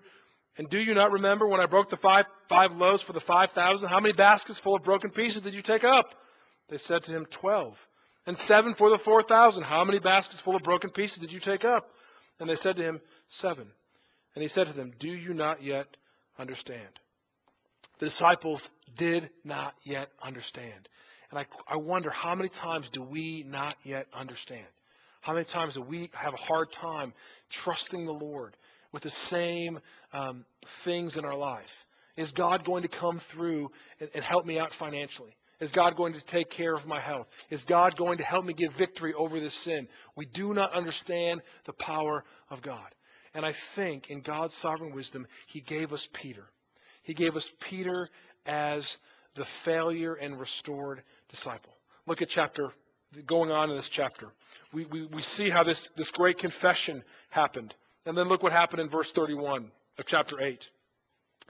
And 0.59 0.68
do 0.68 0.79
you 0.79 0.94
not 0.94 1.12
remember 1.12 1.48
when 1.48 1.61
I 1.61 1.66
broke 1.66 1.88
the 1.88 1.96
five, 1.96 2.26
five 2.48 2.72
loaves 2.72 3.03
for 3.03 3.14
the 3.14 3.20
five 3.20 3.50
thousand? 3.53 3.88
How 3.88 3.98
many 3.98 4.12
baskets 4.12 4.61
full 4.61 4.76
of 4.76 4.83
broken 4.83 5.11
pieces 5.11 5.42
did 5.42 5.55
you 5.55 5.62
take 5.62 5.85
up? 5.85 6.14
They 6.68 6.79
said 6.79 7.03
to 7.05 7.12
him, 7.12 7.26
Twelve. 7.26 7.76
And 8.26 8.37
seven 8.37 8.74
for 8.74 8.90
the 8.90 8.98
four 8.98 9.22
thousand. 9.22 9.62
How 9.62 9.85
many 9.85 9.98
baskets 9.98 10.40
full 10.40 10.55
of 10.55 10.62
broken 10.62 10.90
pieces 10.90 11.18
did 11.18 11.33
you 11.33 11.40
take 11.40 11.64
up? 11.64 11.88
And 12.38 12.48
they 12.48 12.57
said 12.57 12.76
to 12.76 12.83
him, 12.83 13.00
Seven. 13.29 13.68
And 14.35 14.43
he 14.43 14.49
said 14.49 14.69
to 14.69 14.73
them, 14.73 14.93
Do 14.99 15.11
you 15.11 15.35
not 15.35 15.62
yet 15.62 15.87
understand? 16.38 16.88
The 17.99 18.07
disciples 18.07 18.69
did 18.97 19.31
not 19.45 19.75
yet 19.85 20.09
understand. 20.23 20.88
And 21.31 21.38
I, 21.38 21.47
I 21.69 21.77
wonder 21.77 22.11
how 22.11 22.35
many 22.35 22.49
times 22.49 22.88
do 22.88 23.03
we 23.03 23.45
not 23.47 23.77
yet 23.85 24.07
understand? 24.12 24.66
How 25.21 25.35
many 25.35 25.45
times 25.45 25.75
do 25.75 25.83
we 25.83 26.11
have 26.12 26.35
a 26.35 26.38
hard 26.38 26.73
time 26.73 27.12
trusting 27.51 28.07
the 28.07 28.12
Lord 28.12 28.57
with 28.93 29.03
the 29.03 29.11
same 29.11 29.79
um, 30.12 30.45
things 30.85 31.16
in 31.16 31.25
our 31.25 31.37
life? 31.37 31.73
Is 32.16 32.33
God 32.33 32.64
going 32.64 32.83
to 32.83 32.88
come 32.88 33.21
through 33.31 33.71
and, 34.01 34.11
and 34.14 34.25
help 34.25 34.47
me 34.47 34.59
out 34.59 34.73
financially? 34.75 35.37
Is 35.61 35.71
God 35.71 35.95
going 35.95 36.14
to 36.14 36.23
take 36.23 36.49
care 36.51 36.75
of 36.75 36.87
my 36.87 37.01
health? 37.01 37.27
Is 37.51 37.64
God 37.64 37.97
going 37.97 38.19
to 38.19 38.25
help 38.25 38.47
me 38.47 38.55
give 38.55 38.73
victory 38.73 39.12
over 39.12 39.38
this 39.38 39.55
sin? 39.55 39.88
We 40.16 40.25
do 40.25 40.55
not 40.55 40.73
understand 40.73 41.43
the 41.66 41.75
power 41.75 42.25
of 42.49 42.62
God. 42.62 42.88
And 43.35 43.45
I 43.45 43.55
think 43.77 44.11
in 44.11 44.21
God's 44.23 44.57
sovereign 44.57 44.93
wisdom, 44.93 45.27
He 45.47 45.61
gave 45.61 45.93
us 45.93 46.09
Peter. 46.12 46.45
He 47.03 47.14
gave 47.14 47.37
us 47.37 47.51
Peter 47.61 48.09
as 48.47 48.97
the 49.35 49.47
failure 49.64 50.14
and 50.14 50.38
restored 50.38 51.03
disciple. 51.29 51.73
Look 52.07 52.23
at 52.23 52.29
chapter, 52.29 52.71
going 53.27 53.51
on 53.51 53.71
in 53.71 53.77
this 53.77 53.88
chapter. 53.88 54.29
We, 54.73 54.85
we, 54.87 55.07
we 55.07 55.23
see 55.23 55.51
how 55.51 55.62
this, 55.62 55.88
this 55.97 56.11
great 56.11 56.38
confession 56.38 57.05
happened. 57.31 57.75
And 58.07 58.16
then 58.16 58.29
look 58.29 58.43
what 58.43 58.53
happened 58.53 58.81
in 58.81 58.88
verse 58.88 59.11
31 59.12 59.71
of 59.99 60.07
chapter 60.07 60.40
8. 60.40 60.64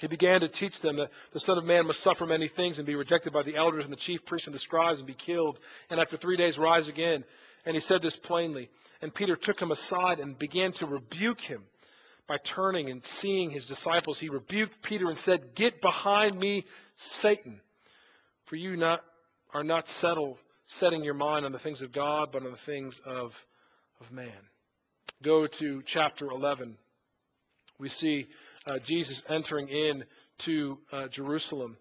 He 0.01 0.09
began 0.09 0.41
to 0.41 0.49
teach 0.49 0.81
them 0.81 0.97
that 0.97 1.11
the 1.33 1.41
Son 1.41 1.59
of 1.59 1.65
Man 1.65 1.87
must 1.87 2.03
suffer 2.03 2.25
many 2.27 2.49
things 2.49 2.79
and 2.79 2.87
be 2.87 2.95
rejected 2.95 3.33
by 3.33 3.43
the 3.43 3.57
elders 3.57 3.85
and 3.85 3.93
the 3.93 3.99
chief 3.99 4.25
priests 4.25 4.47
and 4.47 4.55
the 4.55 4.61
scribes 4.61 4.99
and 4.99 5.07
be 5.07 5.15
killed, 5.15 5.59
and 5.91 6.01
after 6.01 6.17
three 6.17 6.37
days 6.37 6.59
rise 6.59 6.89
again. 6.89 7.25
And 7.67 7.75
he 7.75 7.83
said 7.83 8.01
this 8.01 8.17
plainly. 8.17 8.71
And 9.03 9.15
Peter 9.15 9.37
took 9.37 9.61
him 9.61 9.71
aside 9.71 10.19
and 10.19 10.39
began 10.39 10.73
to 10.73 10.87
rebuke 10.87 11.41
him 11.41 11.63
by 12.31 12.39
turning 12.39 12.91
and 12.91 13.05
seeing 13.05 13.51
his 13.51 13.67
disciples. 13.67 14.19
He 14.19 14.29
rebuked 14.29 14.83
Peter 14.83 15.09
and 15.09 15.19
said, 15.19 15.55
Get 15.57 15.81
behind 15.83 16.39
me, 16.39 16.65
Satan, 16.97 17.61
for 18.47 18.55
you 18.55 18.77
not, 18.77 19.01
are 19.53 19.65
not 19.65 19.89
settled, 19.89 20.39
setting 20.67 21.03
your 21.03 21.15
mind 21.15 21.45
on 21.45 21.51
the 21.51 21.59
things 21.59 21.83
of 21.83 21.93
God, 21.93 22.31
but 22.33 22.45
on 22.45 22.53
the 22.53 22.57
things 22.57 23.01
of, 23.05 23.33
of 24.01 24.13
man 24.13 24.31
go 25.23 25.47
to 25.47 25.83
chapter 25.85 26.31
11, 26.31 26.77
we 27.79 27.89
see 27.89 28.27
uh, 28.67 28.79
Jesus 28.79 29.23
entering 29.29 29.69
in 29.69 30.05
to 30.39 30.79
uh, 30.93 31.09
Jerusalem. 31.09 31.77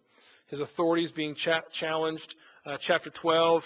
His 0.47 0.59
authority 0.59 1.03
is 1.03 1.11
being 1.11 1.35
cha- 1.35 1.61
challenged. 1.71 2.35
Uh, 2.65 2.77
chapter 2.81 3.09
12, 3.09 3.63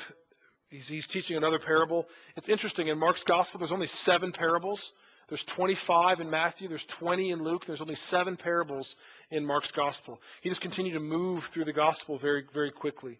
he's, 0.70 0.88
he's 0.88 1.08
teaching 1.08 1.38
another 1.38 1.60
parable. 1.60 2.08
It's 2.36 2.50
interesting, 2.50 2.88
in 2.88 3.00
Mark's 3.00 3.24
gospel, 3.24 3.60
there's 3.60 3.72
only 3.72 3.88
seven 3.88 4.32
parables. 4.32 4.92
There's 5.30 5.44
25 5.44 6.20
in 6.20 6.30
Matthew, 6.30 6.68
there's 6.68 6.86
20 6.86 7.32
in 7.32 7.44
Luke, 7.44 7.66
there's 7.66 7.82
only 7.82 7.96
seven 7.96 8.36
parables 8.38 8.96
in 9.32 9.46
Mark's 9.46 9.72
gospel. 9.72 10.22
He 10.42 10.50
just 10.50 10.62
continued 10.62 10.94
to 10.94 11.00
move 11.00 11.46
through 11.54 11.66
the 11.66 11.74
gospel 11.74 12.18
very, 12.18 12.46
very 12.54 12.72
quickly. 12.72 13.20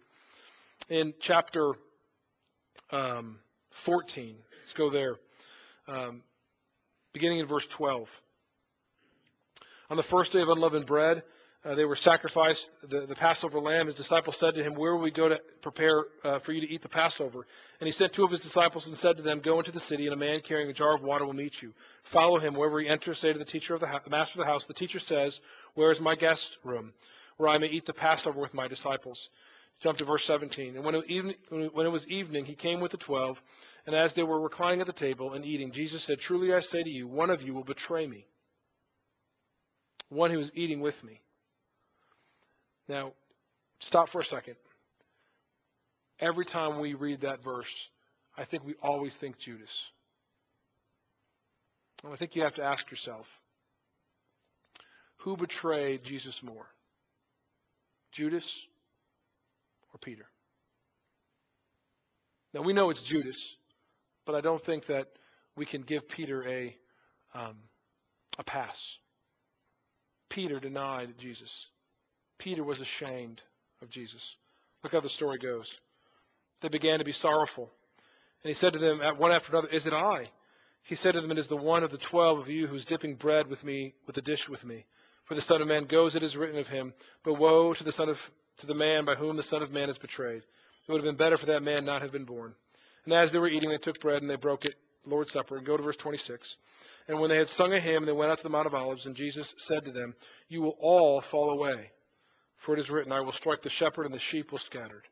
In 0.90 1.14
chapter 1.20 1.74
um, 2.92 3.40
14, 3.86 4.36
let's 4.62 4.74
go 4.74 4.90
there. 4.90 5.16
Um, 5.88 6.22
beginning 7.14 7.40
in 7.40 7.48
verse 7.48 7.68
12. 7.68 8.08
On 9.90 9.98
the 9.98 10.04
first 10.04 10.34
day 10.34 10.42
of 10.42 10.50
unleavened 10.50 10.86
bread, 10.86 11.24
uh, 11.66 11.76
they 11.76 11.86
were 11.86 11.96
sacrificed 11.96 12.72
the, 12.90 13.06
the, 13.06 13.16
Passover 13.16 13.60
lamb. 13.60 13.88
His 13.88 13.96
disciples 13.96 14.38
said 14.38 14.54
to 14.56 14.64
him, 14.64 14.74
Where 14.76 14.96
will 14.96 15.02
we 15.02 15.12
go 15.12 15.30
to 15.30 15.40
prepare 15.62 16.06
uh, 16.26 16.40
for 16.40 16.52
you 16.52 16.60
to 16.60 16.70
eat 16.70 16.82
the 16.82 16.90
Passover? 16.90 17.46
And 17.80 17.88
he 17.88 17.92
sent 17.92 18.12
two 18.12 18.26
of 18.26 18.32
his 18.32 18.42
disciples 18.42 18.86
and 18.88 18.98
said 18.98 19.16
to 19.16 19.24
them, 19.24 19.40
Go 19.40 19.60
into 19.60 19.72
the 19.72 19.80
city, 19.80 20.06
and 20.06 20.14
a 20.14 20.18
man 20.18 20.42
carrying 20.42 20.70
a 20.70 20.74
jar 20.74 20.94
of 20.94 21.04
water 21.04 21.26
will 21.26 21.34
meet 21.34 21.62
you. 21.62 21.74
Follow 22.12 22.38
him. 22.38 22.54
Wherever 22.54 22.82
he 22.82 22.90
enters, 22.90 23.20
say 23.20 23.32
to 23.32 23.40
the 23.40 23.46
teacher 23.46 23.76
of 23.76 23.80
the, 23.80 23.88
the 24.04 24.10
master 24.10 24.42
of 24.42 24.46
the 24.46 24.52
house, 24.52 24.66
The 24.66 24.74
teacher 24.74 25.00
says, 25.00 25.40
Where 25.76 25.92
is 25.92 26.02
my 26.02 26.16
guest 26.16 26.58
room, 26.66 26.92
where 27.38 27.50
I 27.50 27.58
may 27.58 27.68
eat 27.68 27.86
the 27.86 27.94
Passover 27.94 28.42
with 28.42 28.54
my 28.54 28.68
disciples? 28.68 29.30
Jump 29.80 29.98
to 29.98 30.06
verse 30.06 30.26
17. 30.26 30.76
And 30.76 30.84
when 30.84 30.96
it, 30.96 31.06
evening, 31.08 31.36
when 31.50 31.86
it 31.86 31.92
was 31.92 32.10
evening, 32.10 32.44
he 32.46 32.56
came 32.56 32.82
with 32.82 32.92
the 32.92 32.98
twelve. 32.98 33.38
And 33.86 33.96
as 33.96 34.14
they 34.14 34.24
were 34.24 34.40
reclining 34.40 34.82
at 34.82 34.88
the 34.88 34.94
table 34.94 35.34
and 35.34 35.46
eating, 35.46 35.72
Jesus 35.72 36.04
said, 36.04 36.20
Truly 36.20 36.54
I 36.54 36.60
say 36.60 36.84
to 36.84 36.90
you, 36.90 37.08
one 37.08 37.30
of 37.30 37.42
you 37.42 37.54
will 37.54 37.64
betray 37.64 38.08
me, 38.08 38.26
one 40.10 40.32
who 40.32 40.40
is 40.40 40.52
eating 40.56 40.80
with 40.80 41.02
me. 41.04 41.22
Now, 42.88 43.14
stop 43.80 44.10
for 44.10 44.22
a 44.22 44.26
second. 44.26 44.56
Every 46.20 46.46
time 46.46 46.80
we 46.80 46.94
read 46.94 47.22
that 47.22 47.44
verse, 47.44 47.72
I 48.38 48.46
think 48.46 48.66
we 48.66 48.76
always 48.82 49.16
think 49.16 49.38
Judas. 49.38 49.72
And 52.04 52.14
I 52.14 52.16
think 52.16 52.36
you 52.36 52.44
have 52.44 52.56
to 52.56 52.64
ask 52.64 52.90
yourself 52.92 53.28
who 55.18 55.38
betrayed 55.38 56.04
Jesus 56.04 56.44
more? 56.44 56.66
Judas 58.12 58.54
or 59.94 59.98
Peter? 60.00 60.26
Now 62.54 62.62
we 62.62 62.74
know 62.74 62.90
it's 62.90 63.04
Judas, 63.04 63.56
but 64.26 64.36
I 64.36 64.42
don't 64.42 64.64
think 64.64 64.88
that 64.88 65.08
we 65.56 65.66
can 65.66 65.82
give 65.82 66.10
Peter 66.10 66.48
a 66.48 66.76
um, 67.34 67.56
a 68.38 68.44
pass. 68.44 69.00
Peter 70.30 70.60
denied 70.60 71.18
Jesus. 71.18 71.70
Peter 72.44 72.64
was 72.64 72.82
ashamed 72.82 73.42
of 73.82 73.90
Jesus. 73.90 74.22
Look 74.84 74.92
how 74.92 75.00
the 75.00 75.08
story 75.08 75.38
goes. 75.38 75.80
They 76.62 76.68
began 76.68 77.00
to 77.00 77.06
be 77.06 77.14
sorrowful. 77.14 77.72
And 78.44 78.50
he 78.50 78.54
said 78.54 78.74
to 78.74 78.80
them, 78.80 79.02
at 79.02 79.18
one 79.18 79.32
after 79.32 79.54
another, 79.54 79.70
Is 79.70 79.86
it 79.86 79.94
I? 79.94 80.26
He 80.84 80.96
said 80.96 81.14
to 81.14 81.22
them, 81.22 81.32
It 81.32 81.38
is 81.38 81.48
the 81.48 81.56
one 81.56 81.84
of 81.84 81.92
the 81.92 81.98
twelve 81.98 82.40
of 82.40 82.50
you 82.50 82.68
who 82.68 82.76
is 82.76 82.84
dipping 82.84 83.16
bread 83.16 83.48
with 83.48 83.64
me, 83.64 83.94
with 84.06 84.18
a 84.18 84.22
dish 84.22 84.50
with 84.50 84.66
me. 84.66 84.84
For 85.24 85.36
the 85.36 85.42
Son 85.42 85.62
of 85.62 85.70
Man 85.70 85.86
goes, 85.86 86.16
it 86.16 86.24
is 86.24 86.36
written 86.36 86.60
of 86.60 86.68
him. 86.68 86.94
But 87.24 87.40
woe 87.40 87.74
to 87.74 87.84
the 87.84 87.94
Son 87.94 88.10
of 88.10 88.18
to 88.58 88.68
the 88.68 88.76
man 88.76 89.06
by 89.06 89.16
whom 89.16 89.38
the 89.38 89.44
Son 89.44 89.64
of 89.64 89.72
Man 89.72 89.90
is 89.90 89.98
betrayed. 89.98 90.44
It 90.86 90.92
would 90.92 91.02
have 91.02 91.06
been 91.06 91.16
better 91.16 91.38
for 91.38 91.46
that 91.46 91.64
man 91.64 91.86
not 91.86 92.00
to 92.00 92.06
have 92.06 92.12
been 92.12 92.26
born. 92.26 92.54
And 93.06 93.14
as 93.14 93.32
they 93.32 93.40
were 93.40 93.48
eating, 93.48 93.70
they 93.70 93.78
took 93.78 94.02
bread 94.02 94.22
and 94.22 94.30
they 94.30 94.36
broke 94.36 94.66
it, 94.66 94.76
Lord's 95.06 95.32
Supper. 95.32 95.56
And 95.56 95.66
go 95.66 95.78
to 95.78 95.84
verse 95.84 95.96
26. 95.96 96.58
And 97.08 97.22
when 97.22 97.30
they 97.30 97.38
had 97.38 97.48
sung 97.48 97.74
a 97.74 97.80
hymn, 97.80 98.06
they 98.06 98.12
went 98.12 98.32
out 98.32 98.38
to 98.40 98.44
the 98.44 98.50
Mount 98.50 98.68
of 98.68 98.74
Olives, 98.74 99.06
and 99.06 99.16
Jesus 99.16 99.56
said 99.66 99.86
to 99.86 99.92
them, 99.94 100.14
You 100.50 100.62
will 100.62 100.76
all 100.82 101.22
fall 101.22 101.50
away. 101.52 101.92
For 102.64 102.74
it 102.74 102.80
is 102.80 102.90
written, 102.90 103.12
I 103.12 103.22
will 103.22 103.34
strike 103.34 103.62
the 103.62 103.70
shepherd, 103.70 104.06
and 104.06 104.14
the 104.14 104.20
sheep 104.20 104.52
will 104.52 104.60
scatter. 104.60 105.04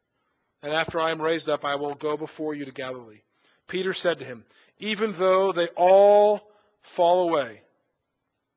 And 0.63 0.73
after 0.73 1.01
I 1.01 1.11
am 1.11 1.21
raised 1.21 1.49
up, 1.49 1.65
I 1.65 1.75
will 1.75 1.95
go 1.95 2.15
before 2.15 2.53
you 2.53 2.63
to 2.65 2.71
Galilee. 2.71 3.21
Peter 3.67 3.93
said 3.93 4.19
to 4.19 4.25
him, 4.25 4.45
Even 4.79 5.13
though 5.17 5.51
they 5.51 5.67
all 5.75 6.41
fall 6.81 7.29
away, 7.29 7.61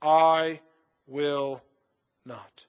I 0.01 0.61
will 1.09 1.61
not. 2.25 2.67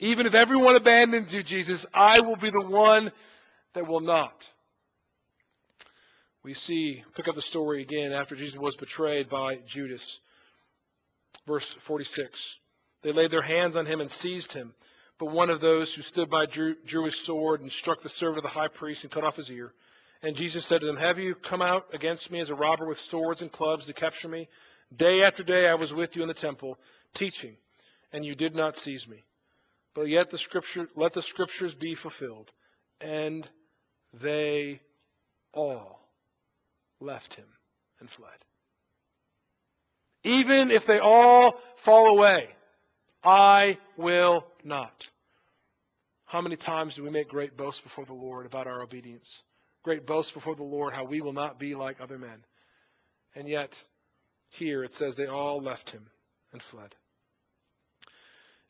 Even 0.00 0.26
if 0.26 0.34
everyone 0.34 0.74
abandons 0.74 1.32
you, 1.32 1.42
Jesus, 1.44 1.86
I 1.94 2.20
will 2.20 2.36
be 2.36 2.50
the 2.50 2.60
one 2.60 3.12
that 3.74 3.86
will 3.86 4.00
not. 4.00 4.34
We 6.42 6.54
see, 6.54 7.04
pick 7.14 7.28
up 7.28 7.34
the 7.36 7.42
story 7.42 7.82
again 7.82 8.12
after 8.12 8.34
Jesus 8.34 8.58
was 8.58 8.76
betrayed 8.76 9.28
by 9.28 9.56
Judas. 9.66 10.20
Verse 11.46 11.74
46. 11.74 12.58
They 13.02 13.12
laid 13.12 13.30
their 13.30 13.42
hands 13.42 13.76
on 13.76 13.86
him 13.86 14.00
and 14.00 14.10
seized 14.10 14.52
him. 14.52 14.74
But 15.18 15.32
one 15.32 15.50
of 15.50 15.60
those 15.60 15.92
who 15.92 16.02
stood 16.02 16.30
by 16.30 16.46
drew, 16.46 16.76
drew 16.86 17.04
his 17.04 17.16
sword 17.16 17.60
and 17.60 17.70
struck 17.72 18.02
the 18.02 18.08
servant 18.08 18.38
of 18.38 18.42
the 18.44 18.58
high 18.58 18.68
priest 18.68 19.02
and 19.02 19.12
cut 19.12 19.24
off 19.24 19.36
his 19.36 19.50
ear. 19.50 19.72
And 20.22 20.36
Jesus 20.36 20.66
said 20.66 20.80
to 20.80 20.86
them, 20.86 20.96
Have 20.96 21.18
you 21.18 21.34
come 21.34 21.62
out 21.62 21.92
against 21.92 22.30
me 22.30 22.40
as 22.40 22.50
a 22.50 22.54
robber 22.54 22.86
with 22.86 23.00
swords 23.00 23.42
and 23.42 23.50
clubs 23.50 23.86
to 23.86 23.92
capture 23.92 24.28
me? 24.28 24.48
Day 24.94 25.22
after 25.22 25.42
day 25.42 25.68
I 25.68 25.74
was 25.74 25.92
with 25.92 26.16
you 26.16 26.22
in 26.22 26.28
the 26.28 26.34
temple, 26.34 26.78
teaching, 27.14 27.56
and 28.12 28.24
you 28.24 28.32
did 28.32 28.54
not 28.54 28.76
seize 28.76 29.06
me. 29.06 29.24
But 29.94 30.08
yet 30.08 30.30
the 30.30 30.38
scripture, 30.38 30.88
let 30.96 31.12
the 31.12 31.22
scriptures 31.22 31.74
be 31.74 31.94
fulfilled. 31.94 32.50
And 33.00 33.48
they 34.12 34.80
all 35.52 36.00
left 37.00 37.34
him 37.34 37.46
and 38.00 38.08
fled. 38.08 38.30
Even 40.24 40.70
if 40.70 40.86
they 40.86 40.98
all 40.98 41.60
fall 41.76 42.08
away, 42.08 42.48
I 43.24 43.78
will 43.96 44.46
not. 44.62 45.10
How 46.26 46.40
many 46.40 46.56
times 46.56 46.94
do 46.94 47.02
we 47.02 47.10
make 47.10 47.28
great 47.28 47.56
boasts 47.56 47.80
before 47.80 48.04
the 48.04 48.14
Lord 48.14 48.46
about 48.46 48.66
our 48.66 48.82
obedience? 48.82 49.38
Great 49.82 50.06
boasts 50.06 50.32
before 50.32 50.54
the 50.54 50.62
Lord 50.62 50.92
how 50.92 51.04
we 51.04 51.20
will 51.20 51.32
not 51.32 51.58
be 51.58 51.74
like 51.74 52.00
other 52.00 52.18
men. 52.18 52.44
And 53.34 53.48
yet, 53.48 53.70
here 54.50 54.84
it 54.84 54.94
says 54.94 55.16
they 55.16 55.26
all 55.26 55.60
left 55.60 55.90
him 55.90 56.06
and 56.52 56.62
fled. 56.62 56.94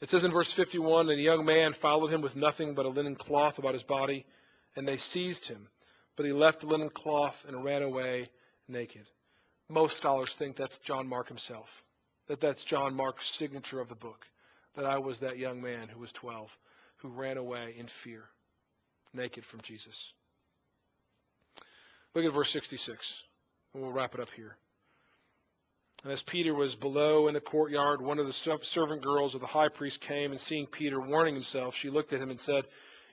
It 0.01 0.09
says 0.09 0.25
in 0.25 0.31
verse 0.31 0.53
51 0.53 1.11
And 1.11 1.19
a 1.19 1.23
young 1.23 1.45
man 1.45 1.75
followed 1.75 2.13
him 2.13 2.23
with 2.23 2.37
nothing 2.37 2.75
but 2.75 2.87
a 2.87 2.91
linen 2.91 3.17
cloth 3.17 3.59
about 3.59 3.75
his 3.75 3.83
body, 3.83 4.25
and 4.77 4.87
they 4.87 4.97
seized 4.97 5.47
him. 5.47 5.69
But 6.17 6.27
he 6.27 6.33
left 6.33 6.61
the 6.61 6.69
linen 6.69 6.91
cloth 6.91 7.37
and 7.47 7.65
ran 7.65 7.83
away 7.83 8.23
naked. 8.69 9.07
Most 9.69 9.97
scholars 9.97 10.31
think 10.39 10.57
that's 10.57 10.79
John 10.79 11.09
Mark 11.09 11.29
himself, 11.29 11.69
that 12.29 12.41
that's 12.41 12.65
John 12.65 12.95
Mark's 12.95 13.37
signature 13.37 13.81
of 13.81 13.89
the 13.89 13.95
book 13.95 14.25
that 14.77 14.85
I 14.85 14.99
was 14.99 15.21
that 15.21 15.39
young 15.39 15.61
man 15.61 15.89
who 15.89 16.01
was 16.01 16.13
12, 16.13 16.51
who 16.99 17.09
ran 17.09 17.37
away 17.37 17.75
in 17.79 17.87
fear, 17.87 18.25
naked 19.13 19.45
from 19.45 19.61
Jesus. 19.63 20.13
Look 22.15 22.25
at 22.25 22.33
verse 22.33 22.51
66, 22.53 23.23
and 23.75 23.83
we'll 23.83 23.93
wrap 23.93 24.15
it 24.15 24.21
up 24.21 24.31
here. 24.31 24.57
And 26.05 26.13
as 26.13 26.23
Peter 26.23 26.55
was 26.55 26.75
below 26.77 27.27
in 27.27 27.35
the 27.35 27.41
courtyard, 27.41 28.01
one 28.01 28.19
of 28.19 28.27
the 28.27 28.59
servant 28.63 29.03
girls 29.03 29.35
of 29.35 29.41
the 29.41 29.47
high 29.47 29.69
priest 29.69 30.01
came, 30.01 30.31
and 30.31 30.41
seeing 30.41 30.67
Peter 30.67 31.01
warning 31.01 31.35
himself, 31.35 31.75
she 31.75 31.91
looked 31.91 32.13
at 32.13 32.21
him 32.21 32.31
and 32.31 32.41
said, 32.41 32.65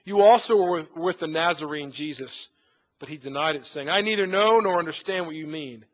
You 0.04 0.22
also 0.22 0.56
were 0.56 0.86
with 0.94 1.18
the 1.18 1.26
Nazarene 1.26 1.90
Jesus. 1.90 2.48
But 2.98 3.08
he 3.08 3.16
denied 3.16 3.56
it, 3.56 3.64
saying, 3.64 3.90
I 3.90 4.00
neither 4.00 4.26
know 4.26 4.58
nor 4.60 4.78
understand 4.78 5.26
what 5.26 5.34
you 5.34 5.46
mean. 5.46 5.84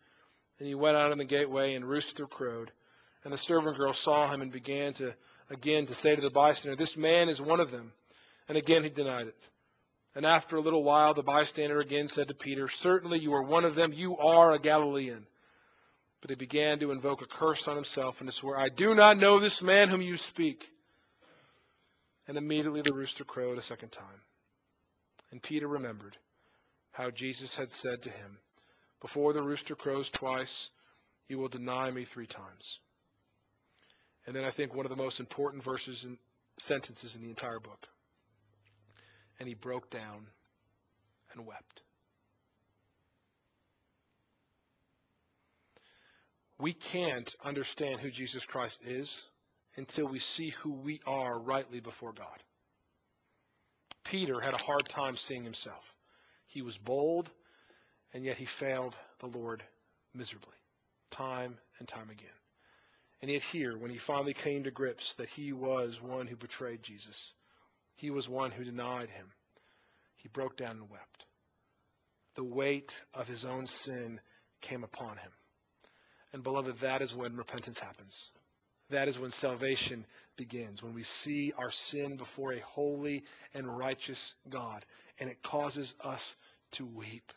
And 0.59 0.69
he 0.69 0.75
went 0.75 0.97
out 0.97 1.13
in 1.13 1.19
the 1.19 1.25
gateway, 1.25 1.75
and 1.75 1.85
rooster 1.85 2.27
crowed. 2.27 2.71
And 3.25 3.33
the 3.33 3.39
servant 3.39 3.77
girl 3.77 3.93
saw 3.93 4.33
him 4.33 4.41
and 4.41 4.53
began 4.53 4.93
to 4.95 5.15
again 5.53 5.87
to 5.87 5.95
say 5.95 6.15
to 6.15 6.23
the 6.23 6.31
bystander, 6.31 6.77
This 6.77 6.97
man 6.97 7.29
is 7.29 7.41
one 7.41 7.61
of 7.61 7.71
them. 7.71 7.93
And 8.49 8.59
again 8.59 8.85
he 8.85 8.91
denied 8.91 9.29
it. 9.29 9.49
And 10.15 10.27
after 10.27 10.57
a 10.57 10.61
little 10.61 10.85
while, 10.85 11.15
the 11.15 11.23
bystander 11.23 11.81
again 11.81 12.09
said 12.09 12.29
to 12.29 12.35
Peter, 12.35 12.69
Certainly 12.69 13.21
you 13.21 13.33
are 13.35 13.43
one 13.43 13.65
of 13.65 13.75
them. 13.75 13.93
You 13.93 14.17
are 14.19 14.53
a 14.53 14.59
Galilean. 14.59 15.27
But 16.21 16.31
he 16.31 16.37
began 16.37 16.79
to 16.81 16.93
invoke 16.93 17.23
a 17.23 17.27
curse 17.27 17.67
on 17.67 17.75
himself 17.75 18.17
and 18.21 18.29
to 18.29 18.35
swear, 18.35 18.59
I 18.59 18.69
do 18.69 18.95
not 18.95 19.19
know 19.19 19.41
this 19.41 19.63
man 19.63 19.89
whom 19.89 20.03
you 20.03 20.17
speak. 20.17 20.65
And 22.29 22.37
immediately 22.37 22.83
the 22.83 22.95
rooster 22.95 23.25
crowed 23.25 23.59
a 23.59 23.63
second 23.63 23.91
time. 23.91 24.21
And 25.33 25.43
Peter 25.43 25.67
remembered 25.67 26.17
how 26.93 27.11
Jesus 27.11 27.57
had 27.57 27.69
said 27.69 28.03
to 28.03 28.11
him, 28.11 28.39
Before 29.01 29.33
the 29.33 29.43
rooster 29.43 29.75
crows 29.75 30.09
twice, 30.11 30.71
you 31.29 31.39
will 31.39 31.49
deny 31.49 31.91
me 31.91 32.05
three 32.05 32.27
times. 32.27 32.79
And 34.27 34.37
then 34.37 34.45
I 34.45 34.51
think 34.51 34.75
one 34.75 34.87
of 34.87 34.91
the 34.91 34.97
most 34.97 35.21
important 35.21 35.65
verses 35.65 36.05
and 36.05 36.17
sentences 36.59 37.17
in 37.17 37.23
the 37.23 37.29
entire 37.29 37.59
book. 37.59 37.87
And 39.39 39.49
he 39.49 39.55
broke 39.55 39.91
down 39.91 40.27
and 41.33 41.47
wept. 41.47 41.83
We 46.59 46.73
can't 46.73 47.29
understand 47.45 48.01
who 48.01 48.11
Jesus 48.11 48.47
Christ 48.47 48.81
is 48.87 49.25
until 49.77 50.07
we 50.07 50.21
see 50.21 50.53
who 50.63 50.73
we 50.73 51.01
are 51.07 51.39
rightly 51.41 51.81
before 51.81 52.13
God. 52.13 52.27
Peter 54.05 54.41
had 54.41 54.55
a 54.55 54.63
hard 54.63 54.89
time 54.89 55.17
seeing 55.17 55.43
himself. 55.43 55.83
He 56.47 56.63
was 56.63 56.77
bold, 56.79 57.31
and 58.13 58.25
yet 58.25 58.37
he 58.37 58.45
failed 58.45 58.95
the 59.21 59.27
Lord 59.27 59.63
miserably, 60.15 60.55
time 61.11 61.57
and 61.79 61.89
time 61.89 62.11
again. 62.11 62.42
And 63.23 63.31
yet, 63.31 63.43
here, 63.53 63.79
when 63.79 63.93
he 63.93 63.99
finally 63.99 64.35
came 64.35 64.65
to 64.65 64.73
grips 64.73 65.15
that 65.17 65.29
he 65.29 65.53
was 65.53 66.03
one 66.03 66.27
who 66.27 66.35
betrayed 66.35 66.83
Jesus, 66.83 67.19
he 67.95 68.11
was 68.11 68.29
one 68.29 68.51
who 68.51 68.65
denied 68.65 69.11
him, 69.11 69.27
he 70.17 70.29
broke 70.29 70.57
down 70.57 70.73
and 70.73 70.91
wept. 70.91 71.25
The 72.35 72.45
weight 72.45 72.93
of 73.15 73.29
his 73.29 73.45
own 73.45 73.67
sin 73.67 74.21
came 74.61 74.83
upon 74.83 75.19
him. 75.19 75.31
And, 76.33 76.43
beloved, 76.43 76.81
that 76.81 77.01
is 77.01 77.15
when 77.15 77.37
repentance 77.37 77.79
happens. 77.79 78.31
That 78.91 79.09
is 79.09 79.19
when 79.19 79.31
salvation 79.31 80.05
begins, 80.37 80.83
when 80.83 80.95
we 80.95 81.03
see 81.03 81.53
our 81.57 81.71
sin 81.71 82.17
before 82.17 82.53
a 82.53 82.61
holy 82.61 83.25
and 83.55 83.79
righteous 83.79 84.35
God, 84.49 84.85
and 85.19 85.31
it 85.31 85.43
causes 85.43 85.95
us 86.03 86.35
to 86.73 86.87
weep 86.87 87.33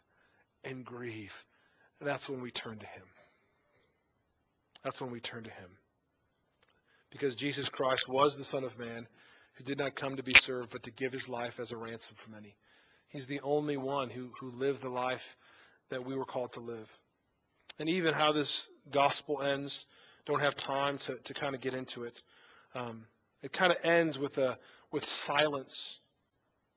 and 0.64 0.84
grieve. 0.84 1.34
That's 2.02 2.30
when 2.30 2.42
we 2.42 2.52
turn 2.52 2.80
to 2.80 2.86
Him. 2.86 3.04
That's 4.86 5.02
when 5.02 5.10
we 5.10 5.20
turn 5.20 5.44
to 5.44 5.50
him. 5.50 5.70
Because 7.10 7.36
Jesus 7.36 7.68
Christ 7.68 8.08
was 8.08 8.38
the 8.38 8.46
Son 8.46 8.64
of 8.64 8.78
Man 8.78 9.08
who 9.56 9.64
did 9.64 9.80
not 9.80 9.96
come 9.96 10.16
to 10.16 10.24
be 10.24 10.32
served, 10.32 10.72
but 10.72 10.84
to 10.84 10.92
give 10.92 11.12
his 11.12 11.28
life 11.28 11.56
as 11.60 11.72
a 11.72 11.78
ransom 11.78 12.16
for 12.24 12.30
many. 12.30 12.56
He's 13.08 13.26
the 13.26 13.40
only 13.42 13.78
one 13.78 14.12
who, 14.12 14.30
who 14.40 14.52
lived 14.52 14.84
the 14.84 14.90
life 14.90 15.24
that 15.90 16.06
we 16.06 16.16
were 16.16 16.26
called 16.26 16.54
to 16.54 16.60
live. 16.60 16.88
And 17.80 17.90
even 17.90 18.14
how 18.14 18.32
this 18.32 18.68
gospel 18.92 19.42
ends, 19.42 19.86
don't 20.28 20.44
have 20.44 20.56
time 20.56 21.00
to, 21.00 21.16
to 21.16 21.34
kind 21.34 21.56
of 21.56 21.62
get 21.62 21.74
into 21.74 22.04
it. 22.04 22.22
Um, 22.76 23.06
it 23.42 23.52
kind 23.52 23.72
of 23.72 23.78
ends 23.84 24.20
with 24.20 24.38
a 24.38 24.58
with 24.92 25.04
silence. 25.04 25.98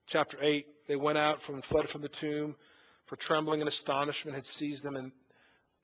Chapter 0.06 0.42
eight, 0.42 0.66
they 0.86 0.96
went 0.96 1.18
out 1.18 1.42
from 1.42 1.60
fled 1.60 1.90
from 1.90 2.00
the 2.00 2.08
tomb, 2.08 2.56
for 3.06 3.16
trembling 3.16 3.60
and 3.60 3.68
astonishment 3.68 4.34
had 4.34 4.46
seized 4.46 4.82
them, 4.82 4.96
and 4.96 5.12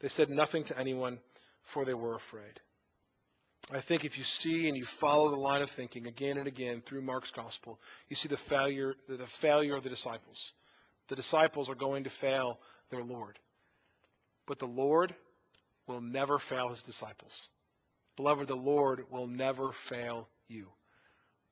they 0.00 0.08
said 0.08 0.30
nothing 0.30 0.64
to 0.64 0.78
anyone 0.78 1.18
for 1.64 1.84
they 1.84 1.94
were 1.94 2.16
afraid. 2.16 2.60
I 3.72 3.80
think 3.80 4.04
if 4.04 4.18
you 4.18 4.24
see 4.24 4.68
and 4.68 4.76
you 4.76 4.84
follow 5.00 5.30
the 5.30 5.36
line 5.36 5.62
of 5.62 5.70
thinking 5.70 6.06
again 6.06 6.36
and 6.36 6.46
again 6.46 6.82
through 6.84 7.00
Mark's 7.00 7.30
gospel, 7.30 7.80
you 8.08 8.16
see 8.16 8.28
the 8.28 8.36
failure, 8.36 8.94
the 9.08 9.26
failure 9.40 9.74
of 9.74 9.82
the 9.82 9.88
disciples. 9.88 10.52
The 11.08 11.16
disciples 11.16 11.70
are 11.70 11.74
going 11.74 12.04
to 12.04 12.10
fail 12.10 12.58
their 12.90 13.02
Lord. 13.02 13.38
But 14.46 14.58
the 14.58 14.66
Lord 14.66 15.14
will 15.86 16.00
never 16.00 16.38
fail 16.38 16.68
his 16.68 16.82
disciples. 16.82 17.32
Beloved, 18.16 18.48
the 18.48 18.54
Lord 18.54 19.04
will 19.10 19.26
never 19.26 19.72
fail 19.86 20.28
you. 20.48 20.68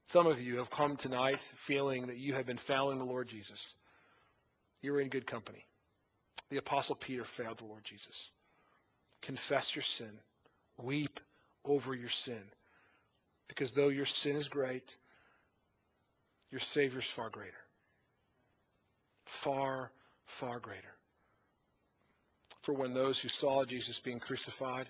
Some 0.05 0.27
of 0.27 0.41
you 0.41 0.59
have 0.59 0.71
come 0.71 0.97
tonight 0.97 1.39
feeling 1.67 2.07
that 2.09 2.19
you 2.19 2.35
have 2.35 2.47
been 2.47 2.59
failing 2.59 2.99
the 2.99 3.05
Lord 3.05 3.29
Jesus. 3.29 3.75
You're 4.83 5.01
in 5.01 5.09
good 5.09 5.27
company. 5.27 5.65
The 6.51 6.59
Apostle 6.59 6.97
Peter 6.97 7.25
failed 7.37 7.59
the 7.59 7.65
Lord 7.65 7.85
Jesus. 7.85 8.31
Confess 9.23 9.75
your 9.75 9.85
sin. 9.85 10.11
Weep 10.83 11.21
over 11.65 11.95
your 11.95 12.11
sin. 12.11 12.43
Because 13.49 13.73
though 13.73 13.89
your 13.89 14.07
sin 14.07 14.37
is 14.37 14.49
great, 14.49 14.97
your 16.51 16.61
Savior 16.61 16.99
is 16.99 17.07
far 17.17 17.31
greater. 17.31 17.53
Far, 19.25 19.91
far 20.27 20.59
greater. 20.61 20.95
For 22.63 22.75
when 22.75 22.95
those 22.95 23.19
who 23.19 23.29
saw 23.29 23.65
Jesus 23.65 23.99
being 24.01 24.21
crucified, 24.21 24.89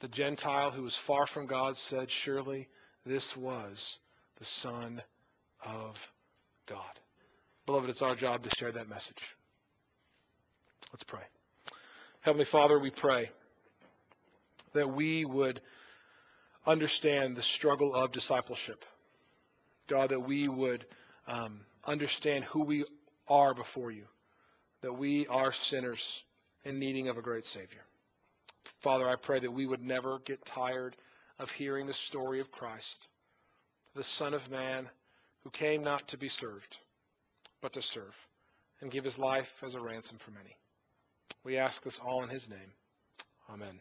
the 0.00 0.08
Gentile 0.08 0.70
who 0.70 0.82
was 0.82 0.96
far 0.96 1.26
from 1.26 1.46
God 1.46 1.76
said, 1.76 2.10
Surely 2.10 2.68
this 3.04 3.36
was 3.36 3.98
the 4.38 4.44
Son 4.44 5.02
of 5.64 5.96
God. 6.66 6.80
Beloved, 7.66 7.90
it's 7.90 8.02
our 8.02 8.14
job 8.14 8.42
to 8.42 8.50
share 8.58 8.72
that 8.72 8.88
message. 8.88 9.28
Let's 10.92 11.04
pray. 11.04 11.22
Heavenly 12.22 12.44
Father, 12.44 12.78
we 12.78 12.90
pray 12.90 13.30
that 14.74 14.92
we 14.92 15.24
would 15.24 15.58
understand 16.66 17.34
the 17.34 17.42
struggle 17.42 17.94
of 17.94 18.12
discipleship. 18.12 18.84
God, 19.88 20.10
that 20.10 20.20
we 20.20 20.46
would 20.46 20.84
um, 21.26 21.60
understand 21.84 22.44
who 22.44 22.62
we 22.62 22.84
are 23.26 23.54
before 23.54 23.90
you, 23.90 24.04
that 24.82 24.92
we 24.92 25.26
are 25.28 25.50
sinners 25.52 26.22
in 26.62 26.78
needing 26.78 27.08
of 27.08 27.16
a 27.16 27.22
great 27.22 27.46
Savior. 27.46 27.80
Father, 28.80 29.08
I 29.08 29.16
pray 29.16 29.40
that 29.40 29.52
we 29.52 29.66
would 29.66 29.82
never 29.82 30.18
get 30.18 30.44
tired 30.44 30.96
of 31.38 31.50
hearing 31.50 31.86
the 31.86 31.94
story 31.94 32.40
of 32.40 32.52
Christ, 32.52 33.08
the 33.94 34.04
Son 34.04 34.34
of 34.34 34.50
Man 34.50 34.90
who 35.42 35.50
came 35.50 35.82
not 35.82 36.06
to 36.08 36.18
be 36.18 36.28
served, 36.28 36.76
but 37.62 37.72
to 37.72 37.82
serve 37.82 38.14
and 38.82 38.90
give 38.90 39.04
his 39.04 39.18
life 39.18 39.50
as 39.64 39.74
a 39.74 39.80
ransom 39.80 40.18
for 40.18 40.32
many. 40.32 40.54
We 41.44 41.58
ask 41.58 41.82
this 41.82 41.98
all 41.98 42.22
in 42.22 42.28
his 42.30 42.48
name. 42.50 42.72
Amen. 43.50 43.80